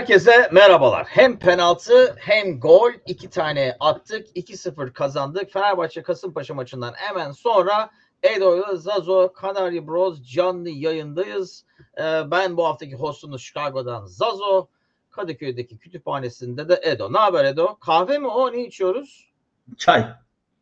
Herkese 0.00 0.48
merhabalar. 0.52 1.06
Hem 1.10 1.38
penaltı 1.38 2.14
hem 2.18 2.60
gol 2.60 2.90
iki 3.06 3.30
tane 3.30 3.76
attık. 3.80 4.36
2-0 4.36 4.92
kazandık. 4.92 5.52
Fenerbahçe 5.52 6.02
Kasımpaşa 6.02 6.54
maçından 6.54 6.92
hemen 6.96 7.32
sonra 7.32 7.90
Edo 8.22 8.76
Zazo 8.76 9.32
Kanarya 9.32 9.86
Bros 9.86 10.22
canlı 10.22 10.68
yayındayız. 10.70 11.64
Ee, 11.98 12.02
ben 12.30 12.56
bu 12.56 12.66
haftaki 12.66 12.94
hostunuz 12.94 13.42
Chicago'dan 13.42 14.06
Zazo. 14.06 14.66
Kadıköy'deki 15.10 15.78
kütüphanesinde 15.78 16.68
de 16.68 16.80
Edo. 16.82 17.12
Ne 17.12 17.18
haber 17.18 17.44
Edo? 17.44 17.78
Kahve 17.78 18.18
mi 18.18 18.26
o? 18.26 18.52
Ne 18.52 18.66
içiyoruz? 18.66 19.30
Çay. 19.76 20.06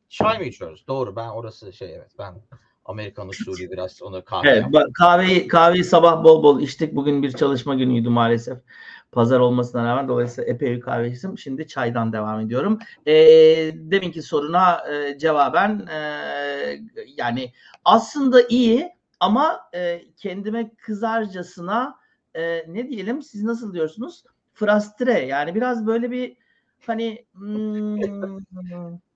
Çay 0.08 0.38
mı 0.38 0.44
içiyoruz? 0.44 0.84
Doğru 0.88 1.16
ben 1.16 1.28
orası 1.28 1.72
şey 1.72 1.94
evet 1.94 2.10
ben 2.18 2.34
Amerikan 2.84 3.28
usulü 3.28 3.70
biraz 3.70 4.02
onu 4.02 4.24
kahve 4.24 4.48
Evet, 4.48 4.62
yaptım. 4.62 4.92
kahveyi, 4.92 5.48
kahveyi 5.48 5.84
sabah 5.84 6.24
bol 6.24 6.42
bol 6.42 6.60
içtik. 6.60 6.96
Bugün 6.96 7.22
bir 7.22 7.32
çalışma 7.32 7.74
günüydü 7.74 8.08
maalesef. 8.08 8.58
Pazar 9.12 9.40
olmasına 9.40 9.84
rağmen 9.84 10.08
dolayısıyla 10.08 10.52
epey 10.52 10.82
içtim. 11.12 11.38
Şimdi 11.38 11.66
çaydan 11.66 12.12
devam 12.12 12.40
ediyorum. 12.40 12.78
Ee, 13.06 13.14
deminki 13.74 14.22
soruna 14.22 14.92
e, 14.92 15.18
cevaben 15.18 15.86
e, 15.86 16.00
yani 17.16 17.52
aslında 17.84 18.42
iyi 18.42 18.92
ama 19.20 19.60
e, 19.74 20.02
kendime 20.16 20.74
kızarcasına 20.74 21.98
e, 22.34 22.64
ne 22.72 22.88
diyelim 22.88 23.22
siz 23.22 23.42
nasıl 23.42 23.74
diyorsunuz? 23.74 24.24
Frastre 24.54 25.26
yani 25.26 25.54
biraz 25.54 25.86
böyle 25.86 26.10
bir 26.10 26.36
hani 26.86 27.26
hmm, 27.32 28.38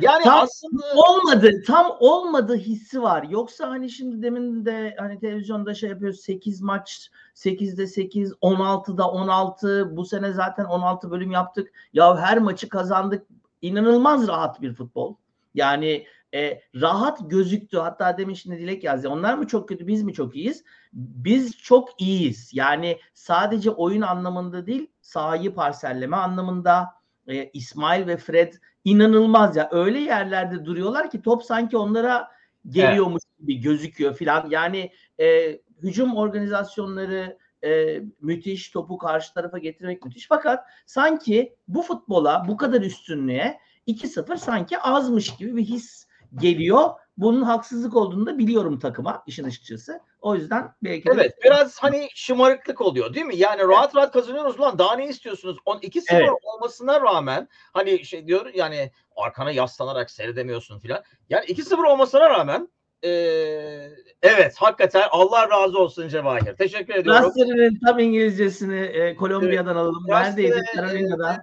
Yani 0.00 0.24
Tam 0.24 0.42
aslında 0.42 0.82
olmadı 0.94 1.62
tam 1.66 1.96
olmadı 2.00 2.56
hissi 2.56 3.02
var. 3.02 3.26
Yoksa 3.30 3.70
hani 3.70 3.90
şimdi 3.90 4.22
demin 4.22 4.64
de 4.64 4.96
hani 4.98 5.18
televizyonda 5.18 5.74
şey 5.74 5.90
yapıyoruz 5.90 6.20
8 6.20 6.60
maç 6.60 7.10
8'de 7.34 7.86
8 7.86 8.32
16'da 8.32 9.10
16 9.10 9.96
bu 9.96 10.04
sene 10.04 10.32
zaten 10.32 10.64
16 10.64 11.10
bölüm 11.10 11.30
yaptık. 11.30 11.72
Ya 11.92 12.18
her 12.18 12.38
maçı 12.38 12.68
kazandık. 12.68 13.26
İnanılmaz 13.62 14.28
rahat 14.28 14.62
bir 14.62 14.74
futbol. 14.74 15.14
Yani 15.54 16.06
e, 16.34 16.60
rahat 16.74 17.30
gözüktü. 17.30 17.78
Hatta 17.78 18.18
demin 18.18 18.34
şimdi 18.34 18.58
Dilek 18.58 18.84
yazdı. 18.84 19.08
Onlar 19.08 19.34
mı 19.34 19.46
çok 19.46 19.68
kötü 19.68 19.86
biz 19.86 20.02
mi 20.02 20.12
çok 20.12 20.36
iyiyiz? 20.36 20.64
Biz 20.92 21.58
çok 21.58 22.00
iyiyiz. 22.00 22.50
Yani 22.52 22.98
sadece 23.14 23.70
oyun 23.70 24.02
anlamında 24.02 24.66
değil 24.66 24.90
sahayı 25.00 25.54
parselleme 25.54 26.16
anlamında 26.16 27.03
e, 27.28 27.50
İsmail 27.50 28.06
ve 28.06 28.16
Fred 28.16 28.52
inanılmaz 28.84 29.56
ya. 29.56 29.68
Öyle 29.72 30.00
yerlerde 30.00 30.64
duruyorlar 30.64 31.10
ki 31.10 31.22
top 31.22 31.42
sanki 31.42 31.76
onlara 31.76 32.28
geliyormuş 32.68 33.22
gibi 33.40 33.60
gözüküyor 33.60 34.16
filan. 34.16 34.50
Yani 34.50 34.90
e, 35.20 35.58
hücum 35.82 36.16
organizasyonları 36.16 37.38
e, 37.64 38.02
müthiş. 38.20 38.70
Topu 38.70 38.98
karşı 38.98 39.34
tarafa 39.34 39.58
getirmek 39.58 40.04
müthiş. 40.04 40.26
Fakat 40.28 40.64
sanki 40.86 41.56
bu 41.68 41.82
futbola 41.82 42.44
bu 42.48 42.56
kadar 42.56 42.80
üstünlüğe 42.80 43.58
2-0 43.88 44.36
sanki 44.36 44.78
azmış 44.78 45.36
gibi 45.36 45.56
bir 45.56 45.64
his 45.64 46.06
geliyor. 46.34 46.90
Bunun 47.16 47.42
haksızlık 47.42 47.96
olduğunu 47.96 48.26
da 48.26 48.38
biliyorum 48.38 48.78
takıma 48.78 49.22
işin 49.26 49.44
açıkçası. 49.44 50.00
O 50.24 50.34
yüzden 50.34 50.74
belki 50.82 51.06
de 51.06 51.10
Evet 51.14 51.34
biraz 51.44 51.78
hani 51.82 52.08
şımarıklık 52.14 52.80
oluyor 52.80 53.14
değil 53.14 53.26
mi? 53.26 53.36
Yani 53.36 53.62
rahat 53.62 53.96
rahat 53.96 54.12
kazanıyoruz 54.12 54.58
ulan 54.58 54.78
daha 54.78 54.96
ne 54.96 55.08
istiyorsunuz? 55.08 55.56
2-0 55.66 56.02
Evet. 56.10 56.30
olmasına 56.42 57.00
rağmen 57.00 57.48
hani 57.72 58.04
şey 58.04 58.26
diyor 58.26 58.46
yani 58.54 58.90
arkana 59.16 59.50
yaslanarak 59.50 60.10
seyredemiyorsun 60.10 60.78
filan. 60.78 61.02
Yani 61.30 61.44
2-0 61.46 61.86
olmasına 61.86 62.30
rağmen 62.30 62.68
eee, 63.02 63.90
evet 64.22 64.56
hakikaten 64.56 65.02
Allah 65.10 65.48
razı 65.50 65.78
olsun 65.78 66.08
Cevahir. 66.08 66.56
Teşekkür 66.56 66.94
ediyorum. 66.94 67.22
Rastlerinin 67.24 67.78
tam 67.86 67.98
İngilizcesini 67.98 68.80
e, 68.80 69.16
Kolombiya'dan 69.16 69.76
alalım. 69.76 70.04
Rastleri, 70.08 70.50
Neredeydi? 70.50 70.66
Carolina'dan. 70.76 71.36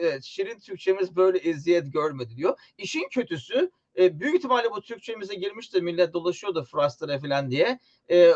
Evet, 0.00 0.24
şirin 0.24 0.58
Türkçemiz 0.58 1.16
böyle 1.16 1.38
eziyet 1.38 1.92
görmedi 1.92 2.36
diyor. 2.36 2.58
İşin 2.78 3.08
kötüsü 3.10 3.70
e, 3.98 4.20
büyük 4.20 4.34
ihtimalle 4.34 4.70
bu 4.70 4.80
Türkçemize 4.80 5.34
girmiş 5.34 5.74
de 5.74 5.80
millet 5.80 6.12
dolaşıyordu 6.12 6.64
Frastere 6.64 7.18
falan 7.18 7.50
diye. 7.50 7.78
E, 8.10 8.32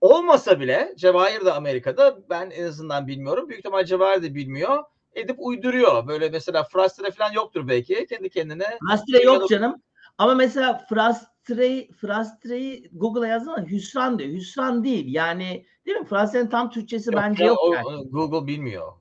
olmasa 0.00 0.60
bile 0.60 0.94
Cevahir 0.96 1.44
de 1.44 1.52
Amerika'da 1.52 2.18
ben 2.30 2.50
en 2.50 2.64
azından 2.64 3.06
bilmiyorum. 3.06 3.48
Büyük 3.48 3.58
ihtimal 3.58 3.84
Cevahir 3.84 4.22
de 4.22 4.34
bilmiyor. 4.34 4.84
Edip 5.14 5.36
uyduruyor. 5.38 6.06
Böyle 6.06 6.28
mesela 6.28 6.64
Frastere 6.64 7.10
falan 7.10 7.32
yoktur 7.32 7.68
belki. 7.68 8.06
Kendi 8.06 8.30
kendine. 8.30 8.78
Frastre 8.88 9.22
yok 9.22 9.48
canım. 9.48 9.82
Ama 10.18 10.34
mesela 10.34 10.86
frastre, 10.88 11.88
frastreyi 12.00 12.90
Google'a 12.92 13.26
yazsana 13.26 13.66
hüsran 13.66 14.18
diyor. 14.18 14.30
Hüsran 14.30 14.84
değil. 14.84 15.14
Yani 15.14 15.66
değil 15.86 15.98
mi? 15.98 16.06
Frastrenin 16.06 16.46
tam 16.46 16.70
Türkçesi 16.70 17.12
bence 17.12 17.44
ya, 17.44 17.48
yok 17.48 17.58
o- 17.62 17.74
yani. 17.74 18.10
Google 18.10 18.46
bilmiyor. 18.46 18.92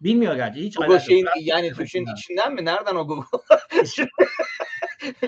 Bilmiyor 0.00 0.36
gerçi. 0.36 0.60
Hiç 0.60 0.76
Google 0.76 1.00
şeyin 1.00 1.24
yok. 1.24 1.34
yani 1.40 1.72
Türkçenin 1.72 2.14
içinden 2.16 2.54
mi? 2.54 2.64
Nereden 2.64 2.94
o 2.96 3.06
Google? 3.06 3.38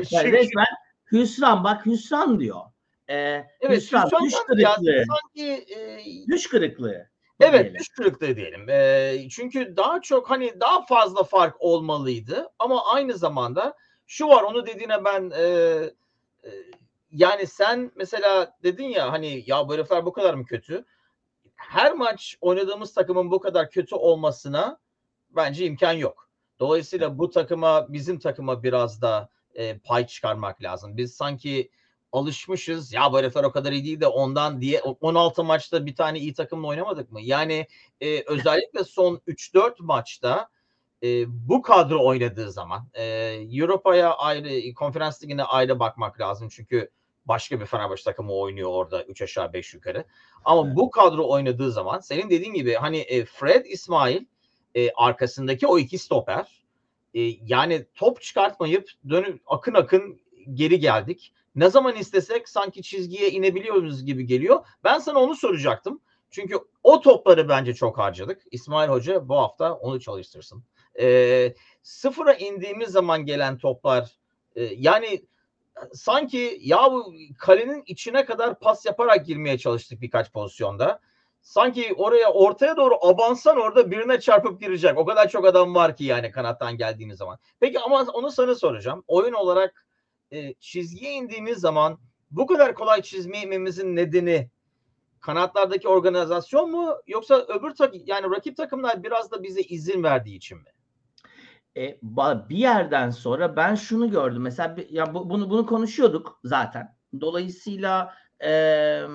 Yani 0.10 0.32
resmen 0.32 0.66
hüsran. 1.12 1.64
Bak 1.64 1.86
hüsran 1.86 2.40
diyor. 2.40 2.60
Ee, 3.08 3.44
evet, 3.60 3.82
hüsran. 3.82 4.10
Düş 4.24 4.34
kırıklığı. 4.46 5.04
sanki 5.08 5.64
e, 5.74 6.00
Düş 6.28 6.46
kırıklığı. 6.46 7.06
Evet 7.40 7.62
diyelim. 7.62 7.80
düş 7.80 7.88
kırıklığı 7.88 8.36
diyelim. 8.36 8.70
Ee, 8.70 9.28
çünkü 9.30 9.76
daha 9.76 10.00
çok 10.00 10.30
hani 10.30 10.60
daha 10.60 10.84
fazla 10.84 11.24
fark 11.24 11.56
olmalıydı 11.58 12.48
ama 12.58 12.86
aynı 12.86 13.14
zamanda 13.14 13.74
şu 14.06 14.28
var 14.28 14.42
onu 14.42 14.66
dediğine 14.66 15.04
ben 15.04 15.30
e, 15.30 15.42
e, 15.42 16.50
yani 17.10 17.46
sen 17.46 17.92
mesela 17.96 18.56
dedin 18.62 18.84
ya 18.88 19.12
hani 19.12 19.44
ya 19.46 19.68
bu 19.68 19.74
herifler 19.74 20.06
bu 20.06 20.12
kadar 20.12 20.34
mı 20.34 20.44
kötü? 20.44 20.84
Her 21.56 21.92
maç 21.92 22.36
oynadığımız 22.40 22.94
takımın 22.94 23.30
bu 23.30 23.40
kadar 23.40 23.70
kötü 23.70 23.94
olmasına 23.94 24.78
bence 25.30 25.66
imkan 25.66 25.92
yok. 25.92 26.30
Dolayısıyla 26.58 27.18
bu 27.18 27.30
takıma 27.30 27.92
bizim 27.92 28.18
takıma 28.18 28.62
biraz 28.62 29.02
da 29.02 29.28
e, 29.56 29.78
pay 29.78 30.06
çıkarmak 30.06 30.62
lazım. 30.62 30.96
Biz 30.96 31.14
sanki 31.14 31.70
alışmışız. 32.12 32.92
Ya 32.92 33.12
bu 33.12 33.18
herifler 33.18 33.44
o 33.44 33.52
kadar 33.52 33.72
iyi 33.72 33.84
değil 33.84 34.00
de 34.00 34.06
ondan 34.06 34.60
diye 34.60 34.80
16 34.80 35.44
maçta 35.44 35.86
bir 35.86 35.94
tane 35.94 36.18
iyi 36.18 36.34
takımla 36.34 36.66
oynamadık 36.66 37.12
mı? 37.12 37.20
Yani 37.20 37.66
e, 38.00 38.22
özellikle 38.26 38.84
son 38.84 39.16
3-4 39.26 39.74
maçta 39.78 40.48
e, 41.02 41.24
bu 41.48 41.62
kadro 41.62 42.06
oynadığı 42.06 42.52
zaman 42.52 42.88
e, 42.94 43.04
Europa'ya 43.52 44.14
ayrı, 44.14 44.74
konferans 44.74 45.22
ligine 45.22 45.44
ayrı 45.44 45.78
bakmak 45.78 46.20
lazım. 46.20 46.48
Çünkü 46.48 46.90
başka 47.24 47.60
bir 47.60 47.66
Fenerbahçe 47.66 48.04
takımı 48.04 48.32
oynuyor 48.32 48.70
orada 48.70 49.04
3 49.04 49.22
aşağı 49.22 49.52
5 49.52 49.74
yukarı. 49.74 50.04
Ama 50.44 50.66
Evet. 50.66 50.76
bu 50.76 50.90
kadro 50.90 51.28
oynadığı 51.28 51.72
zaman 51.72 52.00
senin 52.00 52.30
dediğin 52.30 52.54
gibi 52.54 52.74
hani 52.74 52.98
e, 52.98 53.24
Fred 53.24 53.64
İsmail 53.64 54.24
e, 54.74 54.90
arkasındaki 54.90 55.66
o 55.66 55.78
iki 55.78 55.98
stoper 55.98 56.65
e, 57.16 57.20
yani 57.46 57.86
top 57.94 58.22
çıkartmayıp 58.22 58.90
dönüp 59.08 59.40
akın 59.46 59.74
akın 59.74 60.20
geri 60.54 60.80
geldik. 60.80 61.32
Ne 61.54 61.70
zaman 61.70 61.96
istesek 61.96 62.48
sanki 62.48 62.82
çizgiye 62.82 63.30
inebiliyoruz 63.30 64.04
gibi 64.04 64.26
geliyor. 64.26 64.66
Ben 64.84 64.98
sana 64.98 65.18
onu 65.18 65.34
soracaktım. 65.34 66.00
Çünkü 66.30 66.58
o 66.82 67.00
topları 67.00 67.48
bence 67.48 67.74
çok 67.74 67.98
harcadık. 67.98 68.42
İsmail 68.50 68.88
Hoca 68.88 69.28
bu 69.28 69.36
hafta 69.36 69.74
onu 69.74 70.00
çalıştırsın. 70.00 70.64
E, 71.00 71.54
sıfıra 71.82 72.34
indiğimiz 72.34 72.88
zaman 72.88 73.24
gelen 73.24 73.58
toplar 73.58 74.10
e, 74.56 74.64
yani 74.64 75.26
sanki 75.92 76.58
ya 76.60 76.92
bu 76.92 77.14
kalenin 77.38 77.82
içine 77.86 78.24
kadar 78.24 78.58
pas 78.58 78.86
yaparak 78.86 79.26
girmeye 79.26 79.58
çalıştık 79.58 80.00
birkaç 80.00 80.32
pozisyonda. 80.32 81.00
Sanki 81.46 81.94
oraya 81.96 82.32
ortaya 82.32 82.76
doğru 82.76 82.94
abansan 83.02 83.56
orada 83.56 83.90
birine 83.90 84.20
çarpıp 84.20 84.60
girecek. 84.60 84.98
O 84.98 85.06
kadar 85.06 85.28
çok 85.28 85.46
adam 85.46 85.74
var 85.74 85.96
ki 85.96 86.04
yani 86.04 86.30
kanattan 86.30 86.76
geldiğimiz 86.76 87.18
zaman. 87.18 87.38
Peki 87.60 87.80
ama 87.80 88.02
onu 88.14 88.30
sana 88.30 88.54
soracağım. 88.54 89.04
Oyun 89.06 89.32
olarak 89.32 89.86
e, 90.30 90.54
çizgiye 90.54 91.12
indiğimiz 91.12 91.58
zaman 91.58 91.98
bu 92.30 92.46
kadar 92.46 92.74
kolay 92.74 93.02
çizmememizin 93.02 93.96
nedeni 93.96 94.50
kanatlardaki 95.20 95.88
organizasyon 95.88 96.70
mu 96.70 96.94
yoksa 97.06 97.36
öbür 97.48 97.74
tak 97.74 97.94
yani 98.08 98.30
rakip 98.30 98.56
takımlar 98.56 99.02
biraz 99.02 99.30
da 99.30 99.42
bize 99.42 99.60
izin 99.60 100.02
verdiği 100.02 100.36
için 100.36 100.58
mi? 100.58 100.72
E, 101.76 101.98
bir 102.48 102.56
yerden 102.56 103.10
sonra 103.10 103.56
ben 103.56 103.74
şunu 103.74 104.10
gördüm. 104.10 104.42
Mesela 104.42 104.76
ya 104.90 105.14
bu- 105.14 105.30
bunu 105.30 105.50
bunu 105.50 105.66
konuşuyorduk 105.66 106.40
zaten. 106.44 106.96
Dolayısıyla 107.20 108.14
eee, 108.42 109.06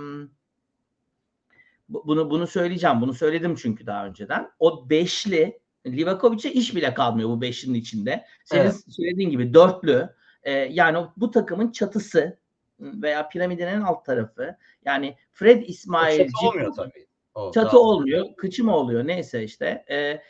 bunu 1.93 2.29
bunu 2.29 2.47
söyleyeceğim. 2.47 3.01
Bunu 3.01 3.13
söyledim 3.13 3.55
çünkü 3.55 3.85
daha 3.85 4.05
önceden. 4.05 4.49
O 4.59 4.89
beşli 4.89 5.59
Livakovic'e 5.87 6.51
iş 6.53 6.75
bile 6.75 6.93
kalmıyor 6.93 7.29
bu 7.29 7.41
beşlinin 7.41 7.79
içinde. 7.79 8.25
Senin 8.45 8.61
Evet. 8.61 8.75
söylediğin 8.89 9.29
gibi 9.29 9.53
dörtlü. 9.53 10.09
e, 10.43 10.51
yani 10.51 11.05
bu 11.17 11.31
takımın 11.31 11.71
çatısı 11.71 12.37
veya 12.79 13.29
piramidin 13.29 13.67
en 13.67 13.81
alt 13.81 14.05
tarafı. 14.05 14.55
Yani 14.85 15.15
Fred 15.31 15.61
O 15.61 15.65
İsmail 15.65 16.17
çatı 16.17 16.47
olmuyor 16.47 16.73
tabii. 16.75 17.07
O 17.35 17.51
Çatı 17.51 17.67
daha- 17.67 17.77
olmuyor, 17.77 18.25
kıçı 18.37 18.63
mı 18.63 18.75
oluyor 18.75 19.07
neyse 19.07 19.43
işte. 19.43 19.85
E, 19.91 20.21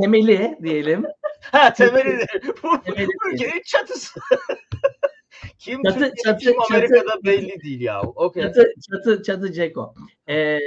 temeli 0.00 0.58
diyelim. 0.62 1.04
Ha 1.52 1.72
temeli 1.72 2.26
bu 2.62 2.80
Temeli 2.82 3.08
ülkenin 3.32 3.62
çatısı. 3.64 4.20
kim 5.58 5.82
Çatı- 5.82 5.98
Türkiye, 5.98 6.22
çatı- 6.24 6.38
kim 6.38 6.52
çatı- 6.52 6.74
Amerika'da 6.74 7.24
belli 7.24 7.60
değil 7.62 7.80
ya. 7.80 8.02
Okey. 8.02 8.42
Çatı 8.42 8.72
çatı 8.90 9.22
çatı 9.22 9.52
Ceko. 9.52 9.94
Ee, 10.28 10.58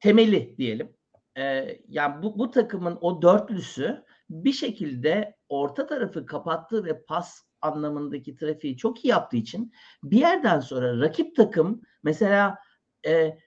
temeli 0.00 0.54
diyelim. 0.58 0.92
Ee, 1.38 1.80
yani 1.88 2.22
bu, 2.22 2.38
bu 2.38 2.50
takımın 2.50 2.98
o 3.00 3.22
dörtlüsü 3.22 4.04
bir 4.30 4.52
şekilde 4.52 5.36
orta 5.48 5.86
tarafı 5.86 6.26
kapattı 6.26 6.84
ve 6.84 7.02
pas 7.04 7.42
anlamındaki 7.60 8.36
trafiği 8.36 8.76
çok 8.76 9.04
iyi 9.04 9.08
yaptığı 9.08 9.36
için 9.36 9.72
bir 10.02 10.18
yerden 10.18 10.60
sonra 10.60 11.00
rakip 11.00 11.36
takım 11.36 11.82
mesela 12.02 12.58
e, 13.06 13.38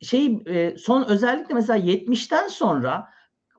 şey 0.00 0.42
e, 0.46 0.76
son 0.76 1.04
özellikle 1.04 1.54
mesela 1.54 1.78
70'ten 1.78 2.48
sonra 2.48 3.08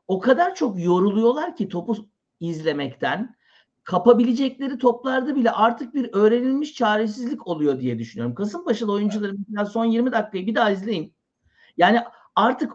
o 0.07 0.19
kadar 0.19 0.55
çok 0.55 0.83
yoruluyorlar 0.83 1.55
ki 1.55 1.67
topu 1.67 1.95
izlemekten 2.39 3.35
kapabilecekleri 3.83 4.77
toplarda 4.77 5.35
bile 5.35 5.51
artık 5.51 5.93
bir 5.93 6.09
öğrenilmiş 6.13 6.73
çaresizlik 6.73 7.47
oluyor 7.47 7.79
diye 7.79 7.99
düşünüyorum. 7.99 8.35
Kasımpaşalı 8.35 8.91
oyuncuları 8.91 9.33
mesela 9.47 9.65
son 9.65 9.85
20 9.85 10.11
dakikayı 10.11 10.47
bir 10.47 10.55
daha 10.55 10.71
izleyin. 10.71 11.13
Yani 11.77 12.01
artık 12.35 12.73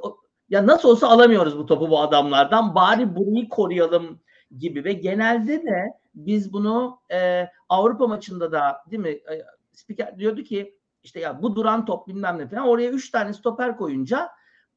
ya 0.49 0.67
nasıl 0.67 0.88
olsa 0.88 1.08
alamıyoruz 1.08 1.58
bu 1.58 1.67
topu 1.67 1.91
bu 1.91 2.00
adamlardan. 2.00 2.75
Bari 2.75 3.17
burayı 3.17 3.49
koruyalım 3.49 4.20
gibi 4.58 4.85
ve 4.85 4.93
genelde 4.93 5.62
de 5.62 5.93
biz 6.14 6.53
bunu 6.53 7.00
e, 7.12 7.49
Avrupa 7.69 8.06
maçında 8.06 8.53
da 8.53 8.76
değil 8.91 9.03
mi? 9.03 9.08
E, 9.08 9.44
spiker 9.73 10.19
diyordu 10.19 10.43
ki 10.43 10.79
işte 11.03 11.20
ya 11.20 11.43
bu 11.43 11.56
duran 11.56 11.85
top 11.85 12.08
bilmem 12.08 12.38
ne 12.38 12.49
falan 12.49 12.69
oraya 12.69 12.91
üç 12.91 13.11
tane 13.11 13.32
stoper 13.32 13.76
koyunca 13.76 14.31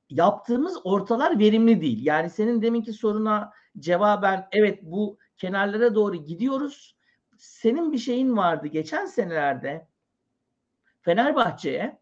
yaptığımız 0.10 0.78
ortalar 0.84 1.40
verimli 1.40 1.82
değil. 1.82 2.06
Yani 2.06 2.30
senin 2.30 2.62
deminki 2.62 2.94
soruna 2.94 3.52
cevaben 3.80 4.48
evet 4.52 4.80
bu 4.84 5.18
kenarlara 5.40 5.96
doğru 5.96 6.16
gidiyoruz. 6.16 6.96
Senin 7.38 7.92
bir 7.92 7.98
şeyin 7.98 8.38
vardı 8.38 8.68
geçen 8.68 9.06
senelerde 9.06 9.88
Fenerbahçe'ye 11.02 12.00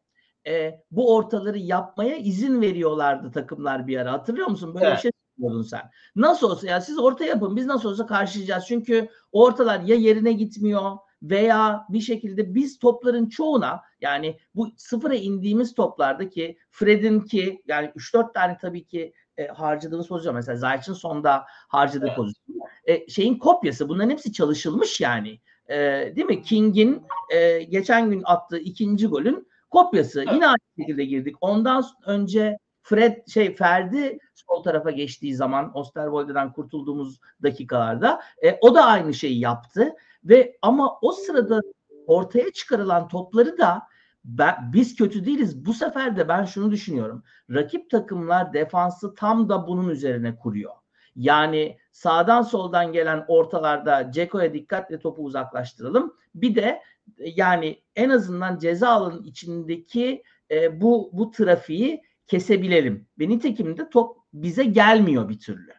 e, 0.47 0.81
bu 0.91 1.15
ortaları 1.15 1.57
yapmaya 1.57 2.17
izin 2.17 2.61
veriyorlardı 2.61 3.31
takımlar 3.31 3.87
bir 3.87 3.97
ara. 3.97 4.11
Hatırlıyor 4.11 4.47
musun? 4.47 4.75
Böyle 4.75 4.85
evet. 4.85 4.97
bir 4.97 5.01
şey 5.01 5.11
söylüyordun 5.37 5.63
sen. 5.63 5.91
Nasıl 6.15 6.51
olsa 6.51 6.67
ya 6.67 6.81
siz 6.81 6.99
orta 6.99 7.25
yapın 7.25 7.55
biz 7.55 7.65
nasıl 7.65 7.89
olsa 7.89 8.05
karşılayacağız. 8.05 8.65
Çünkü 8.67 9.09
ortalar 9.31 9.79
ya 9.79 9.95
yerine 9.95 10.31
gitmiyor 10.31 10.97
veya 11.21 11.85
bir 11.89 12.01
şekilde 12.01 12.55
biz 12.55 12.79
topların 12.79 13.29
çoğuna 13.29 13.81
yani 14.01 14.39
bu 14.55 14.71
sıfıra 14.77 15.15
indiğimiz 15.15 15.73
toplarda 15.73 16.29
ki 16.29 16.57
Fred'in 16.71 17.19
ki 17.19 17.63
yani 17.67 17.87
3-4 17.95 18.33
tane 18.33 18.57
tabii 18.61 18.85
ki 18.85 19.13
e, 19.37 19.47
harcadığımız 19.47 20.07
pozisyon 20.07 20.35
mesela 20.35 20.57
Zayç'ın 20.57 20.93
sonda 20.93 21.45
harcadığı 21.47 22.07
evet. 22.07 22.15
pozisyon. 22.15 22.57
E, 22.85 23.09
şeyin 23.09 23.37
kopyası 23.37 23.89
bunların 23.89 24.09
hepsi 24.09 24.33
çalışılmış 24.33 25.01
yani. 25.01 25.39
E, 25.69 25.77
değil 26.15 26.27
mi? 26.27 26.41
King'in 26.41 27.03
e, 27.29 27.63
geçen 27.63 28.09
gün 28.09 28.21
attığı 28.25 28.59
ikinci 28.59 29.07
golün 29.07 29.47
kopyası. 29.69 30.21
Evet. 30.21 30.33
yine 30.33 30.47
aynı 30.47 30.59
şekilde 30.79 31.05
girdik. 31.05 31.35
Ondan 31.41 31.83
önce 32.05 32.57
Fred 32.81 33.27
şey 33.27 33.55
Ferdi 33.55 34.19
sol 34.35 34.63
tarafa 34.63 34.91
geçtiği 34.91 35.35
zaman 35.35 35.77
Osterwolde'den 35.77 36.53
kurtulduğumuz 36.53 37.19
dakikalarda 37.43 38.21
e, 38.43 38.57
o 38.61 38.75
da 38.75 38.85
aynı 38.85 39.13
şeyi 39.13 39.39
yaptı. 39.39 39.93
Ve 40.23 40.57
ama 40.61 40.99
o 41.01 41.11
sırada 41.11 41.61
ortaya 42.07 42.51
çıkarılan 42.51 43.07
topları 43.07 43.57
da 43.57 43.87
ben, 44.27 44.55
biz 44.73 44.95
kötü 44.95 45.25
değiliz. 45.25 45.65
Bu 45.65 45.73
sefer 45.73 46.17
de 46.17 46.27
ben 46.27 46.45
şunu 46.45 46.71
düşünüyorum. 46.71 47.23
Rakip 47.51 47.89
takımlar 47.89 48.53
defansı 48.53 49.15
tam 49.15 49.49
da 49.49 49.67
bunun 49.67 49.89
üzerine 49.89 50.35
kuruyor. 50.35 50.73
Yani 51.15 51.77
sağdan 51.91 52.41
soldan 52.41 52.91
gelen 52.91 53.25
ortalarda 53.27 54.11
Ceko'ya 54.11 54.53
dikkatle 54.53 54.99
topu 54.99 55.23
uzaklaştıralım. 55.23 56.13
Bir 56.35 56.55
de 56.55 56.81
yani 57.19 57.81
en 57.95 58.09
azından 58.09 58.59
ceza 58.59 58.89
alanın 58.89 59.23
içindeki 59.23 60.23
e, 60.51 60.81
bu 60.81 61.09
bu 61.13 61.31
trafiği 61.31 62.03
kesebilelim. 62.27 63.07
Ve 63.19 63.29
nitekim 63.29 63.77
de 63.77 63.89
top 63.89 64.17
bize 64.33 64.63
gelmiyor 64.63 65.29
bir 65.29 65.39
türlü. 65.39 65.73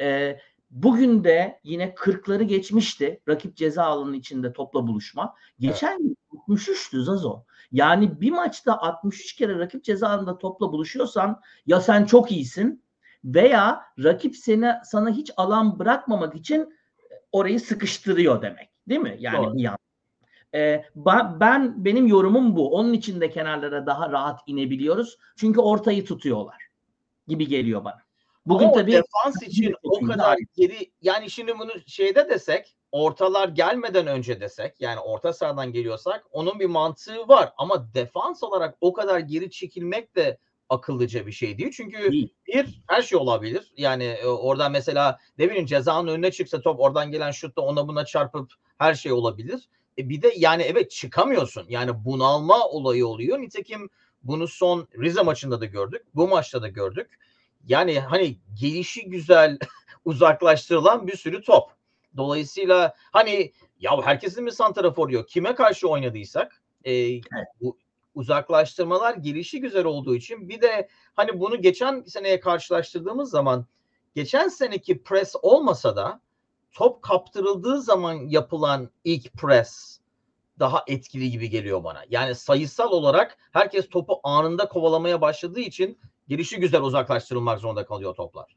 E, 0.00 0.38
bugün 0.72 1.24
de 1.24 1.60
yine 1.64 1.88
40'ları 1.88 2.42
geçmişti 2.42 3.20
rakip 3.28 3.56
ceza 3.56 3.84
alanının 3.84 4.14
içinde 4.14 4.52
topla 4.52 4.86
buluşma. 4.86 5.34
Geçen 5.58 5.98
gün 5.98 6.16
evet. 6.48 6.48
63'tü 6.48 7.02
Zazo. 7.02 7.44
Yani 7.72 8.20
bir 8.20 8.30
maçta 8.30 8.78
63 8.78 9.34
kere 9.36 9.58
rakip 9.58 9.84
ceza 9.84 10.08
alanında 10.08 10.38
topla 10.38 10.72
buluşuyorsan 10.72 11.40
ya 11.66 11.80
sen 11.80 12.04
çok 12.04 12.32
iyisin 12.32 12.84
veya 13.24 13.82
rakip 13.98 14.36
seni 14.36 14.72
sana 14.84 15.10
hiç 15.10 15.30
alan 15.36 15.78
bırakmamak 15.78 16.34
için 16.34 16.74
orayı 17.32 17.60
sıkıştırıyor 17.60 18.42
demek. 18.42 18.68
Değil 18.88 19.00
mi? 19.00 19.16
Yani 19.18 19.46
Doğru. 19.46 19.54
bir 19.54 19.60
yan. 19.60 19.76
Ee, 20.54 20.84
ben 21.40 21.84
benim 21.84 22.06
yorumum 22.06 22.56
bu. 22.56 22.74
Onun 22.76 22.92
için 22.92 23.20
de 23.20 23.30
kenarlara 23.30 23.86
daha 23.86 24.10
rahat 24.10 24.40
inebiliyoruz. 24.46 25.18
Çünkü 25.36 25.60
ortayı 25.60 26.04
tutuyorlar 26.04 26.68
gibi 27.28 27.48
geliyor 27.48 27.84
bana. 27.84 28.01
Bugün 28.46 28.64
Ama 28.64 28.74
tabii 28.74 28.92
defans 28.92 29.42
için 29.42 29.74
o 29.82 30.00
kadar 30.00 30.38
geri 30.56 30.92
yani 31.02 31.30
şimdi 31.30 31.58
bunu 31.58 31.72
şeyde 31.86 32.28
desek 32.28 32.76
ortalar 32.92 33.48
gelmeden 33.48 34.06
önce 34.06 34.40
desek 34.40 34.80
yani 34.80 35.00
orta 35.00 35.32
sahadan 35.32 35.72
geliyorsak 35.72 36.24
onun 36.30 36.60
bir 36.60 36.66
mantığı 36.66 37.28
var 37.28 37.52
ama 37.56 37.94
defans 37.94 38.42
olarak 38.42 38.76
o 38.80 38.92
kadar 38.92 39.18
geri 39.18 39.50
çekilmek 39.50 40.16
de 40.16 40.38
akıllıca 40.68 41.26
bir 41.26 41.32
şey 41.32 41.58
değil. 41.58 41.70
Çünkü 41.76 42.12
değil. 42.12 42.34
bir 42.46 42.82
her 42.86 43.02
şey 43.02 43.18
olabilir. 43.18 43.72
Yani 43.76 44.04
e, 44.04 44.26
oradan 44.26 44.72
mesela 44.72 45.18
ne 45.38 45.46
bileyim 45.50 45.66
cezanın 45.66 46.08
önüne 46.08 46.30
çıksa 46.30 46.60
top 46.60 46.80
oradan 46.80 47.10
gelen 47.10 47.30
şutta 47.30 47.62
ona 47.62 47.88
buna 47.88 48.04
çarpıp 48.04 48.52
her 48.78 48.94
şey 48.94 49.12
olabilir. 49.12 49.68
E 49.98 50.08
bir 50.08 50.22
de 50.22 50.32
yani 50.36 50.62
evet 50.62 50.90
çıkamıyorsun. 50.90 51.64
Yani 51.68 52.04
bunalma 52.04 52.66
olayı 52.68 53.06
oluyor. 53.06 53.40
Nitekim 53.40 53.90
bunu 54.22 54.48
son 54.48 54.88
Rize 54.98 55.22
maçında 55.22 55.60
da 55.60 55.64
gördük. 55.64 56.02
Bu 56.14 56.28
maçta 56.28 56.62
da 56.62 56.68
gördük. 56.68 57.18
Yani 57.66 58.00
hani 58.00 58.36
gelişi 58.60 59.08
güzel 59.08 59.58
uzaklaştırılan 60.04 61.06
bir 61.06 61.16
sürü 61.16 61.42
top. 61.42 61.70
Dolayısıyla 62.16 62.94
hani 63.12 63.52
ya 63.80 64.02
herkesin 64.02 64.44
mi 64.44 64.52
santrafor 64.52 65.10
yok? 65.10 65.28
Kime 65.28 65.54
karşı 65.54 65.88
oynadıysak 65.88 66.62
e, 66.86 67.20
bu 67.60 67.78
uzaklaştırmalar 68.14 69.14
gelişi 69.14 69.60
güzel 69.60 69.84
olduğu 69.84 70.14
için 70.14 70.48
bir 70.48 70.62
de 70.62 70.88
hani 71.14 71.40
bunu 71.40 71.62
geçen 71.62 72.02
seneye 72.02 72.40
karşılaştırdığımız 72.40 73.30
zaman 73.30 73.66
geçen 74.14 74.48
seneki 74.48 75.02
press 75.02 75.34
olmasa 75.42 75.96
da 75.96 76.20
top 76.72 77.02
kaptırıldığı 77.02 77.82
zaman 77.82 78.14
yapılan 78.14 78.90
ilk 79.04 79.32
press 79.32 79.98
daha 80.58 80.84
etkili 80.86 81.30
gibi 81.30 81.50
geliyor 81.50 81.84
bana. 81.84 82.04
Yani 82.10 82.34
sayısal 82.34 82.90
olarak 82.90 83.36
herkes 83.52 83.88
topu 83.88 84.20
anında 84.24 84.68
kovalamaya 84.68 85.20
başladığı 85.20 85.60
için 85.60 85.98
gelişi 86.32 86.60
güzel 86.60 86.82
uzaklaştırılmak 86.82 87.58
zorunda 87.58 87.86
kalıyor 87.86 88.14
toplar. 88.14 88.56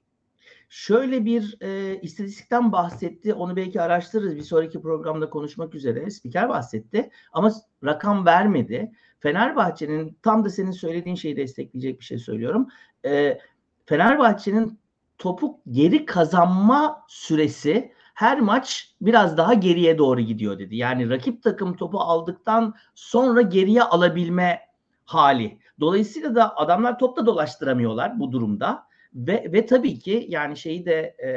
Şöyle 0.70 1.25
bir 1.25 1.58
e, 1.62 2.01
istatistikten 2.01 2.72
bahsetti. 2.72 3.34
Onu 3.34 3.55
belki 3.55 3.82
araştırırız. 3.82 4.36
Bir 4.36 4.41
sonraki 4.41 4.82
programda 4.82 5.29
konuşmak 5.29 5.75
üzere. 5.75 6.10
Spiker 6.10 6.50
bahsetti. 6.50 7.10
Ama 7.34 7.51
rakam 7.84 8.25
vermedi. 8.25 8.91
Fenerbahçe'nin 9.20 10.17
tam 10.22 10.46
da 10.46 10.50
senin 10.50 10.72
söylediğin 10.72 11.15
şeyi 11.15 11.38
destekleyecek 11.38 12.00
bir 12.00 12.05
şey 12.05 12.17
söylüyorum. 12.17 12.67
E, 13.05 13.39
Fenerbahçe'nin 13.86 14.79
topu 15.17 15.60
geri 15.72 16.05
kazanma 16.05 17.05
süresi 17.08 17.91
her 18.13 18.39
maç 18.39 18.96
biraz 19.01 19.38
daha 19.38 19.53
geriye 19.53 19.98
doğru 19.98 20.22
gidiyor 20.22 20.60
dedi. 20.60 20.75
Yani 20.75 21.10
rakip 21.10 21.44
takım 21.44 21.75
topu 21.75 22.00
aldıktan 22.00 22.74
sonra 22.96 23.41
geriye 23.41 23.84
alabilme 23.84 24.62
hali. 25.05 25.60
Dolayısıyla 25.79 26.36
da 26.36 26.58
adamlar 26.58 27.00
topta 27.00 27.25
dolaştıramıyorlar 27.25 28.20
bu 28.20 28.32
durumda. 28.32 28.88
Ve, 29.15 29.50
ve 29.53 29.65
tabii 29.65 30.00
ki 30.00 30.25
yani 30.29 30.58
şeyi 30.58 30.86
de 30.86 31.00
e, 31.00 31.29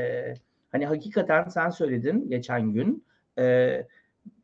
hani 0.73 0.87
hakikaten 0.87 1.49
sen 1.49 1.71
söyledin 1.71 2.29
geçen 2.29 2.73
gün 2.73 3.05
e, 3.39 3.87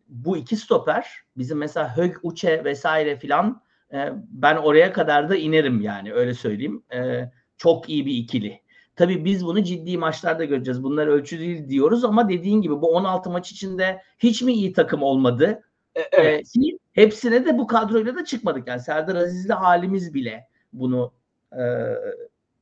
bu 0.08 0.36
iki 0.36 0.56
stoper 0.56 1.06
bizim 1.36 1.58
mesela 1.58 1.96
Hög 1.96 2.16
Uçe 2.22 2.64
vesaire 2.64 3.16
filan 3.16 3.62
e, 3.92 4.12
ben 4.28 4.56
oraya 4.56 4.92
kadar 4.92 5.28
da 5.28 5.36
inerim 5.36 5.80
yani 5.80 6.12
öyle 6.12 6.34
söyleyeyim. 6.34 6.82
E, 6.94 7.30
çok 7.56 7.88
iyi 7.88 8.06
bir 8.06 8.14
ikili. 8.14 8.60
Tabii 8.96 9.24
biz 9.24 9.46
bunu 9.46 9.64
ciddi 9.64 9.98
maçlarda 9.98 10.44
göreceğiz. 10.44 10.82
Bunlar 10.82 11.06
ölçü 11.06 11.38
değil 11.38 11.68
diyoruz 11.68 12.04
ama 12.04 12.28
dediğin 12.28 12.62
gibi 12.62 12.80
bu 12.80 12.94
16 12.94 13.30
maç 13.30 13.52
içinde 13.52 14.02
hiç 14.18 14.42
mi 14.42 14.52
iyi 14.52 14.72
takım 14.72 15.02
olmadı? 15.02 15.62
E, 15.94 16.00
evet. 16.12 16.40
E, 16.40 16.60
hepsine 16.94 17.46
de 17.46 17.58
bu 17.58 17.66
kadroyla 17.66 18.16
da 18.16 18.24
çıkmadık. 18.24 18.68
Yani 18.68 18.80
Serdar 18.80 19.16
Aziz'li 19.16 19.52
halimiz 19.52 20.14
bile 20.14 20.48
bunu 20.72 21.12
e, 21.52 21.62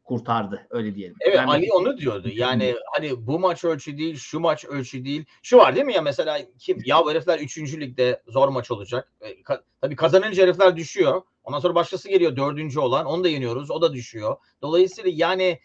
kurtardı 0.04 0.66
öyle 0.70 0.94
diyelim. 0.94 1.16
Evet 1.20 1.36
yani, 1.36 1.50
Ali 1.50 1.72
onu 1.72 1.98
diyordu. 1.98 2.28
Yani 2.32 2.74
hani 2.92 3.26
bu 3.26 3.38
maç 3.38 3.64
ölçü 3.64 3.98
değil, 3.98 4.16
şu 4.16 4.40
maç 4.40 4.64
ölçü 4.64 5.04
değil. 5.04 5.24
Şu 5.42 5.56
var 5.56 5.74
değil 5.74 5.86
mi 5.86 5.94
ya 5.94 6.02
mesela 6.02 6.38
kim 6.58 6.78
ya 6.84 7.04
bu 7.04 7.10
herifler 7.10 7.38
3. 7.38 7.58
ligde 7.58 8.22
zor 8.28 8.48
maç 8.48 8.70
olacak. 8.70 9.12
E, 9.20 9.30
ka- 9.30 9.62
tabii 9.80 9.96
kazanınca 9.96 10.42
herifler 10.42 10.76
düşüyor. 10.76 11.22
Ondan 11.44 11.58
sonra 11.58 11.74
başkası 11.74 12.08
geliyor 12.08 12.36
dördüncü 12.36 12.80
olan. 12.80 13.06
Onu 13.06 13.24
da 13.24 13.28
yeniyoruz. 13.28 13.70
O 13.70 13.82
da 13.82 13.92
düşüyor. 13.92 14.36
Dolayısıyla 14.62 15.10
yani 15.14 15.60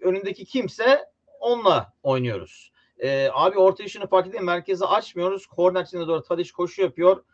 önündeki 0.00 0.44
kimse 0.44 1.04
onunla 1.40 1.92
oynuyoruz. 2.02 2.72
Ee, 2.98 3.28
abi 3.32 3.58
orta 3.58 3.84
işini 3.84 4.06
fark 4.06 4.26
edeyim. 4.26 4.46
Merkezi 4.46 4.84
açmıyoruz. 4.84 5.46
Korner 5.46 5.84
içine 5.84 6.06
doğru 6.06 6.22
Tadiş 6.22 6.52
koşu 6.52 6.82
yapıyor. 6.82 7.24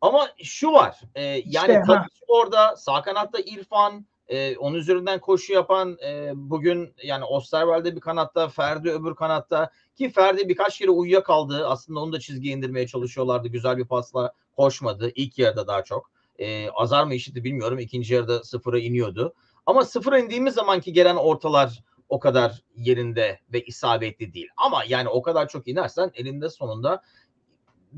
Ama 0.00 0.28
şu 0.42 0.72
var. 0.72 1.00
E, 1.14 1.22
yani 1.24 1.42
işte, 1.46 1.82
Tadiş 1.86 2.20
orada. 2.28 2.76
Sağ 2.76 3.02
kanatta 3.02 3.38
İrfan 3.38 4.06
E, 4.28 4.56
onun 4.56 4.74
üzerinden 4.74 5.20
koşu 5.20 5.52
yapan 5.52 5.98
e, 6.04 6.32
bugün 6.34 6.94
yani 7.02 7.24
Osterwald'de 7.24 7.96
bir 7.96 8.00
kanatta, 8.00 8.48
Ferdi 8.48 8.90
öbür 8.90 9.14
kanatta 9.14 9.70
ki 9.96 10.10
Ferdi 10.10 10.48
birkaç 10.48 10.78
kere 10.78 10.90
uyuyakaldı. 10.90 11.66
Aslında 11.68 12.00
onu 12.00 12.12
da 12.12 12.20
çizgiye 12.20 12.54
indirmeye 12.54 12.86
çalışıyorlardı. 12.86 13.48
Güzel 13.48 13.76
bir 13.76 13.84
pasla 13.84 14.32
koşmadı. 14.56 15.12
İlk 15.14 15.38
yarıda 15.38 15.66
daha 15.66 15.84
çok. 15.84 16.10
E, 16.38 16.70
azar 16.70 17.04
mı 17.04 17.14
işitti 17.14 17.44
bilmiyorum. 17.44 17.78
İkinci 17.78 18.14
yarıda 18.14 18.44
sıfıra 18.44 18.78
iniyordu. 18.78 19.34
Ama 19.66 19.84
sıfıra 19.84 20.18
indiğimiz 20.18 20.54
zamanki 20.54 20.92
gelen 20.92 21.16
ortalar 21.16 21.82
o 22.08 22.20
kadar 22.20 22.62
yerinde 22.76 23.40
ve 23.52 23.62
isabetli 23.62 24.32
değil. 24.32 24.48
Ama 24.56 24.82
yani 24.88 25.08
o 25.08 25.22
kadar 25.22 25.48
çok 25.48 25.68
inersen 25.68 26.10
elinde 26.14 26.50
sonunda 26.50 27.02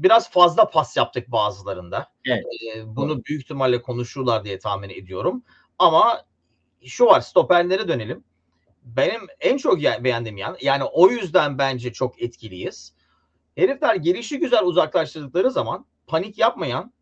biraz 0.02 0.31
fazla 0.31 0.71
pas 0.71 0.97
yaptık 0.97 1.33
bazılarında. 1.33 2.12
Evet. 2.25 2.45
Ee, 2.76 2.97
bunu 2.97 3.25
büyük 3.25 3.43
ihtimalle 3.43 3.83
konuşurlar 3.83 4.45
diye 4.45 4.59
tahmin 4.59 4.90
ediyorum. 4.90 5.43
Ama 5.78 6.25
şu 6.85 7.07
var 7.07 7.21
stoperlere 7.21 7.88
dönelim. 7.88 8.25
Benim 8.85 9.21
en 9.40 9.57
çok 9.57 9.81
beğendiğim 9.81 10.37
yan 10.37 10.57
yani 10.61 10.85
o 10.85 11.09
yüzden 11.09 11.59
bence 11.59 11.93
çok 11.93 12.23
etkiliyiz. 12.23 12.95
Herifler 13.57 13.95
gelişi 13.95 14.38
güzel 14.38 14.64
uzaklaştırdıkları 14.64 15.50
zaman 15.50 15.87
panik 16.07 16.38
yapmayan 16.38 16.93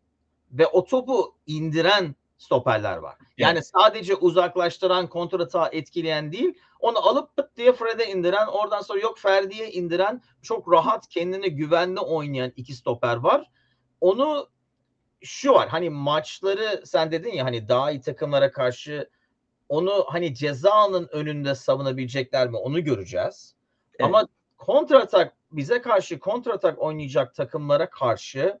ve 0.51 0.67
o 0.67 0.85
topu 0.85 1.35
indiren 1.47 2.15
stoperler 2.37 2.97
var. 2.97 3.15
Yani 3.37 3.53
evet. 3.53 3.67
sadece 3.67 4.15
uzaklaştıran, 4.15 5.07
kontrata 5.07 5.69
etkileyen 5.71 6.31
değil, 6.31 6.53
onu 6.79 7.09
alıp 7.09 7.35
pıt 7.35 7.57
diye 7.57 7.73
Fred'e 7.73 8.05
indiren, 8.05 8.47
oradan 8.47 8.81
sonra 8.81 8.99
yok 8.99 9.19
Ferdi'ye 9.19 9.71
indiren, 9.71 10.21
çok 10.41 10.71
rahat 10.71 11.07
kendini 11.07 11.55
güvenli 11.55 11.99
oynayan 11.99 12.53
iki 12.55 12.73
stoper 12.73 13.15
var. 13.15 13.51
Onu 14.01 14.49
şu 15.21 15.53
var 15.53 15.69
hani 15.69 15.89
maçları 15.89 16.81
sen 16.85 17.11
dedin 17.11 17.31
ya 17.31 17.45
hani 17.45 17.67
daha 17.67 17.91
iyi 17.91 18.01
takımlara 18.01 18.51
karşı 18.51 19.09
onu 19.69 20.05
hani 20.07 20.35
cezanın 20.35 21.07
önünde 21.11 21.55
savunabilecekler 21.55 22.47
mi 22.49 22.57
onu 22.57 22.83
göreceğiz. 22.83 23.55
Evet. 23.91 24.05
Ama 24.05 24.27
kontratak 24.57 25.33
bize 25.51 25.81
karşı 25.81 26.19
kontratak 26.19 26.81
oynayacak 26.81 27.35
takımlara 27.35 27.89
karşı 27.89 28.59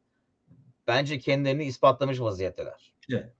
bence 0.87 1.19
kendilerini 1.19 1.63
ispatlamış 1.63 2.21
vaziyetteler. 2.21 2.93
Evet. 3.11 3.33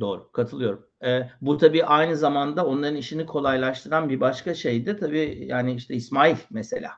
Doğru, 0.00 0.32
katılıyorum. 0.32 0.86
Ee, 1.04 1.28
bu 1.40 1.58
tabii 1.58 1.84
aynı 1.84 2.16
zamanda 2.16 2.66
onların 2.66 2.96
işini 2.96 3.26
kolaylaştıran 3.26 4.08
bir 4.08 4.20
başka 4.20 4.54
şey 4.54 4.86
de 4.86 4.96
tabii 4.96 5.44
yani 5.48 5.74
işte 5.74 5.94
İsmail 5.94 6.36
mesela. 6.50 6.90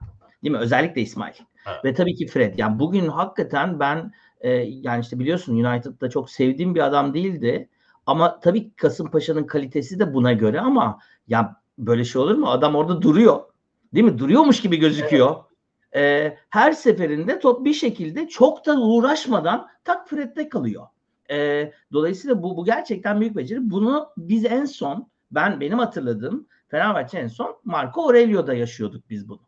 Değil 0.42 0.52
mi? 0.52 0.58
Özellikle 0.58 1.00
İsmail. 1.00 1.34
Evet. 1.66 1.84
Ve 1.84 1.94
tabii 1.94 2.14
ki 2.14 2.26
Fred. 2.26 2.58
Yani 2.58 2.78
bugün 2.78 3.08
hakikaten 3.08 3.80
ben 3.80 4.12
e, 4.40 4.50
yani 4.50 5.00
işte 5.00 5.18
biliyorsun 5.18 5.64
United'da 5.64 6.10
çok 6.10 6.30
sevdiğim 6.30 6.74
bir 6.74 6.80
adam 6.80 7.14
değildi. 7.14 7.68
Ama 8.06 8.40
tabii 8.40 8.74
Kasımpaşa'nın 8.74 9.44
kalitesi 9.44 9.98
de 9.98 10.14
buna 10.14 10.32
göre 10.32 10.60
ama 10.60 10.98
ya 11.28 11.56
böyle 11.78 12.04
şey 12.04 12.22
olur 12.22 12.34
mu? 12.34 12.48
Adam 12.50 12.74
orada 12.74 13.02
duruyor. 13.02 13.40
Değil 13.94 14.06
mi? 14.06 14.18
Duruyormuş 14.18 14.60
gibi 14.60 14.76
gözüküyor. 14.76 15.36
Evet. 15.92 16.34
Ee, 16.34 16.38
her 16.50 16.72
seferinde 16.72 17.38
top 17.38 17.64
bir 17.64 17.74
şekilde 17.74 18.28
çok 18.28 18.66
da 18.66 18.80
uğraşmadan 18.80 19.68
tak 19.84 20.08
Fred'de 20.08 20.48
kalıyor. 20.48 20.86
E, 21.30 21.72
dolayısıyla 21.92 22.42
bu, 22.42 22.56
bu 22.56 22.64
gerçekten 22.64 23.20
büyük 23.20 23.36
beceri. 23.36 23.70
Bunu 23.70 24.08
biz 24.16 24.44
en 24.44 24.64
son 24.64 25.10
ben 25.30 25.60
benim 25.60 25.78
hatırladığım 25.78 26.46
Fenerbahçe 26.68 27.18
en 27.18 27.28
son 27.28 27.56
Marco 27.64 28.02
Aurelio'da 28.02 28.54
yaşıyorduk 28.54 29.10
biz 29.10 29.28
bunu. 29.28 29.40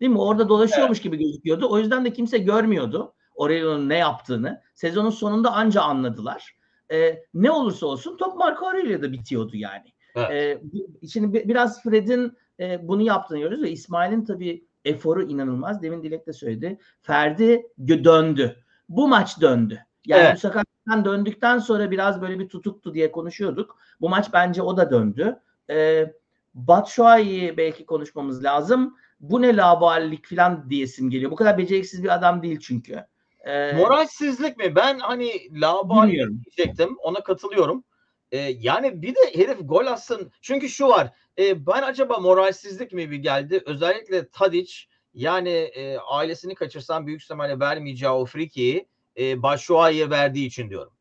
Değil 0.00 0.12
mi? 0.12 0.18
Orada 0.18 0.48
dolaşıyormuş 0.48 0.98
evet. 0.98 1.04
gibi 1.04 1.18
gözüküyordu. 1.18 1.68
O 1.70 1.78
yüzden 1.78 2.04
de 2.04 2.12
kimse 2.12 2.38
görmüyordu 2.38 3.14
Aurelio'nun 3.38 3.88
ne 3.88 3.96
yaptığını. 3.96 4.62
Sezonun 4.74 5.10
sonunda 5.10 5.52
anca 5.52 5.82
anladılar. 5.82 6.56
E, 6.92 7.24
ne 7.34 7.50
olursa 7.50 7.86
olsun 7.86 8.16
top 8.16 8.36
Marco 8.36 8.66
Aurelio'da 8.66 9.12
bitiyordu 9.12 9.56
yani. 9.56 9.92
Evet. 10.14 10.62
E, 11.02 11.08
şimdi 11.08 11.48
biraz 11.48 11.82
Fred'in 11.82 12.32
e, 12.60 12.88
bunu 12.88 13.02
yaptığını 13.02 13.38
görüyoruz 13.38 13.64
ve 13.64 13.70
İsmail'in 13.70 14.24
tabii 14.24 14.64
eforu 14.84 15.22
inanılmaz. 15.22 15.82
Demin 15.82 16.02
Dilek 16.02 16.26
de 16.26 16.32
söyledi. 16.32 16.78
Ferdi 17.02 17.66
döndü. 17.88 18.56
Bu 18.88 19.08
maç 19.08 19.40
döndü. 19.40 19.84
Yani 20.08 20.22
evet. 20.22 20.34
bu 20.34 20.38
sakatlıktan 20.38 21.04
döndükten 21.04 21.58
sonra 21.58 21.90
biraz 21.90 22.20
böyle 22.20 22.38
bir 22.38 22.48
tutuktu 22.48 22.94
diye 22.94 23.12
konuşuyorduk. 23.12 23.78
Bu 24.00 24.08
maç 24.08 24.28
bence 24.32 24.62
o 24.62 24.76
da 24.76 24.90
döndü. 24.90 25.40
Ee, 25.70 26.12
Batshuayi'yi 26.54 27.56
belki 27.56 27.86
konuşmamız 27.86 28.44
lazım. 28.44 28.96
Bu 29.20 29.42
ne 29.42 29.56
laballik 29.56 30.28
falan 30.28 30.70
diyesim 30.70 31.10
geliyor. 31.10 31.30
Bu 31.30 31.36
kadar 31.36 31.58
beceriksiz 31.58 32.04
bir 32.04 32.14
adam 32.14 32.42
değil 32.42 32.58
çünkü. 32.60 33.06
Ee, 33.40 33.72
Moralsizlik 33.72 34.56
mi? 34.56 34.76
Ben 34.76 34.98
hani 34.98 35.60
laballik 35.60 36.44
diyecektim. 36.44 36.96
Ona 36.98 37.22
katılıyorum. 37.22 37.84
Ee, 38.32 38.38
yani 38.38 39.02
bir 39.02 39.14
de 39.14 39.20
herif 39.34 39.58
gol 39.62 39.86
atsın. 39.86 40.32
Çünkü 40.40 40.68
şu 40.68 40.88
var. 40.88 41.12
E, 41.38 41.66
ben 41.66 41.82
acaba 41.82 42.18
moralsizlik 42.18 42.92
mi 42.92 43.10
bir 43.10 43.16
geldi? 43.16 43.62
Özellikle 43.66 44.28
Tadic 44.28 44.72
yani 45.14 45.50
e, 45.50 45.98
ailesini 45.98 46.54
kaçırsan 46.54 47.06
büyük 47.06 47.22
ihtimalle 47.22 47.60
vermeyeceği 47.60 48.12
o 48.12 48.24
frikiyi 48.24 48.88
e, 49.18 49.42
Başuay'a 49.42 50.10
verdiği 50.10 50.46
için 50.46 50.70
diyorum. 50.70 50.92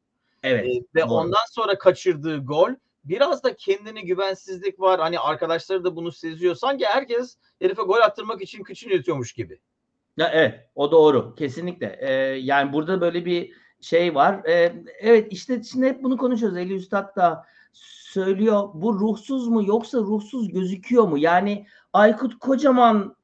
Evet. 0.44 0.66
E, 0.66 0.70
ve 0.96 1.02
doğru. 1.02 1.14
ondan 1.14 1.46
sonra 1.52 1.78
kaçırdığı 1.78 2.38
gol 2.38 2.70
biraz 3.04 3.44
da 3.44 3.56
kendine 3.56 4.02
güvensizlik 4.02 4.80
var. 4.80 5.00
Hani 5.00 5.20
arkadaşları 5.20 5.84
da 5.84 5.96
bunu 5.96 6.12
seziyor. 6.12 6.56
Sanki 6.56 6.86
herkes 6.86 7.38
herife 7.62 7.82
gol 7.82 7.98
attırmak 7.98 8.42
için 8.42 8.64
kıçını 8.64 8.94
yetiyormuş 8.94 9.34
gibi. 9.34 9.60
Ya 10.18 10.30
evet 10.34 10.70
o 10.76 10.92
doğru 10.92 11.36
kesinlikle. 11.36 11.98
Ee, 12.02 12.12
yani 12.42 12.74
burada 12.74 13.02
böyle 13.02 13.26
bir 13.26 13.52
şey 13.82 14.16
var. 14.16 14.46
Ee, 14.46 14.84
evet 15.00 15.34
işte 15.34 15.64
şimdi 15.64 15.86
hep 15.86 16.04
bunu 16.04 16.18
konuşuyoruz. 16.18 16.58
Eli 16.58 16.76
Üstad 16.76 17.16
da 17.16 17.46
söylüyor. 17.74 18.70
Bu 18.74 19.00
ruhsuz 19.00 19.48
mu 19.48 19.64
yoksa 19.68 19.98
ruhsuz 19.98 20.52
gözüküyor 20.52 21.08
mu? 21.08 21.18
Yani 21.18 21.68
Aykut 21.94 22.40
Kocaman 22.40 23.16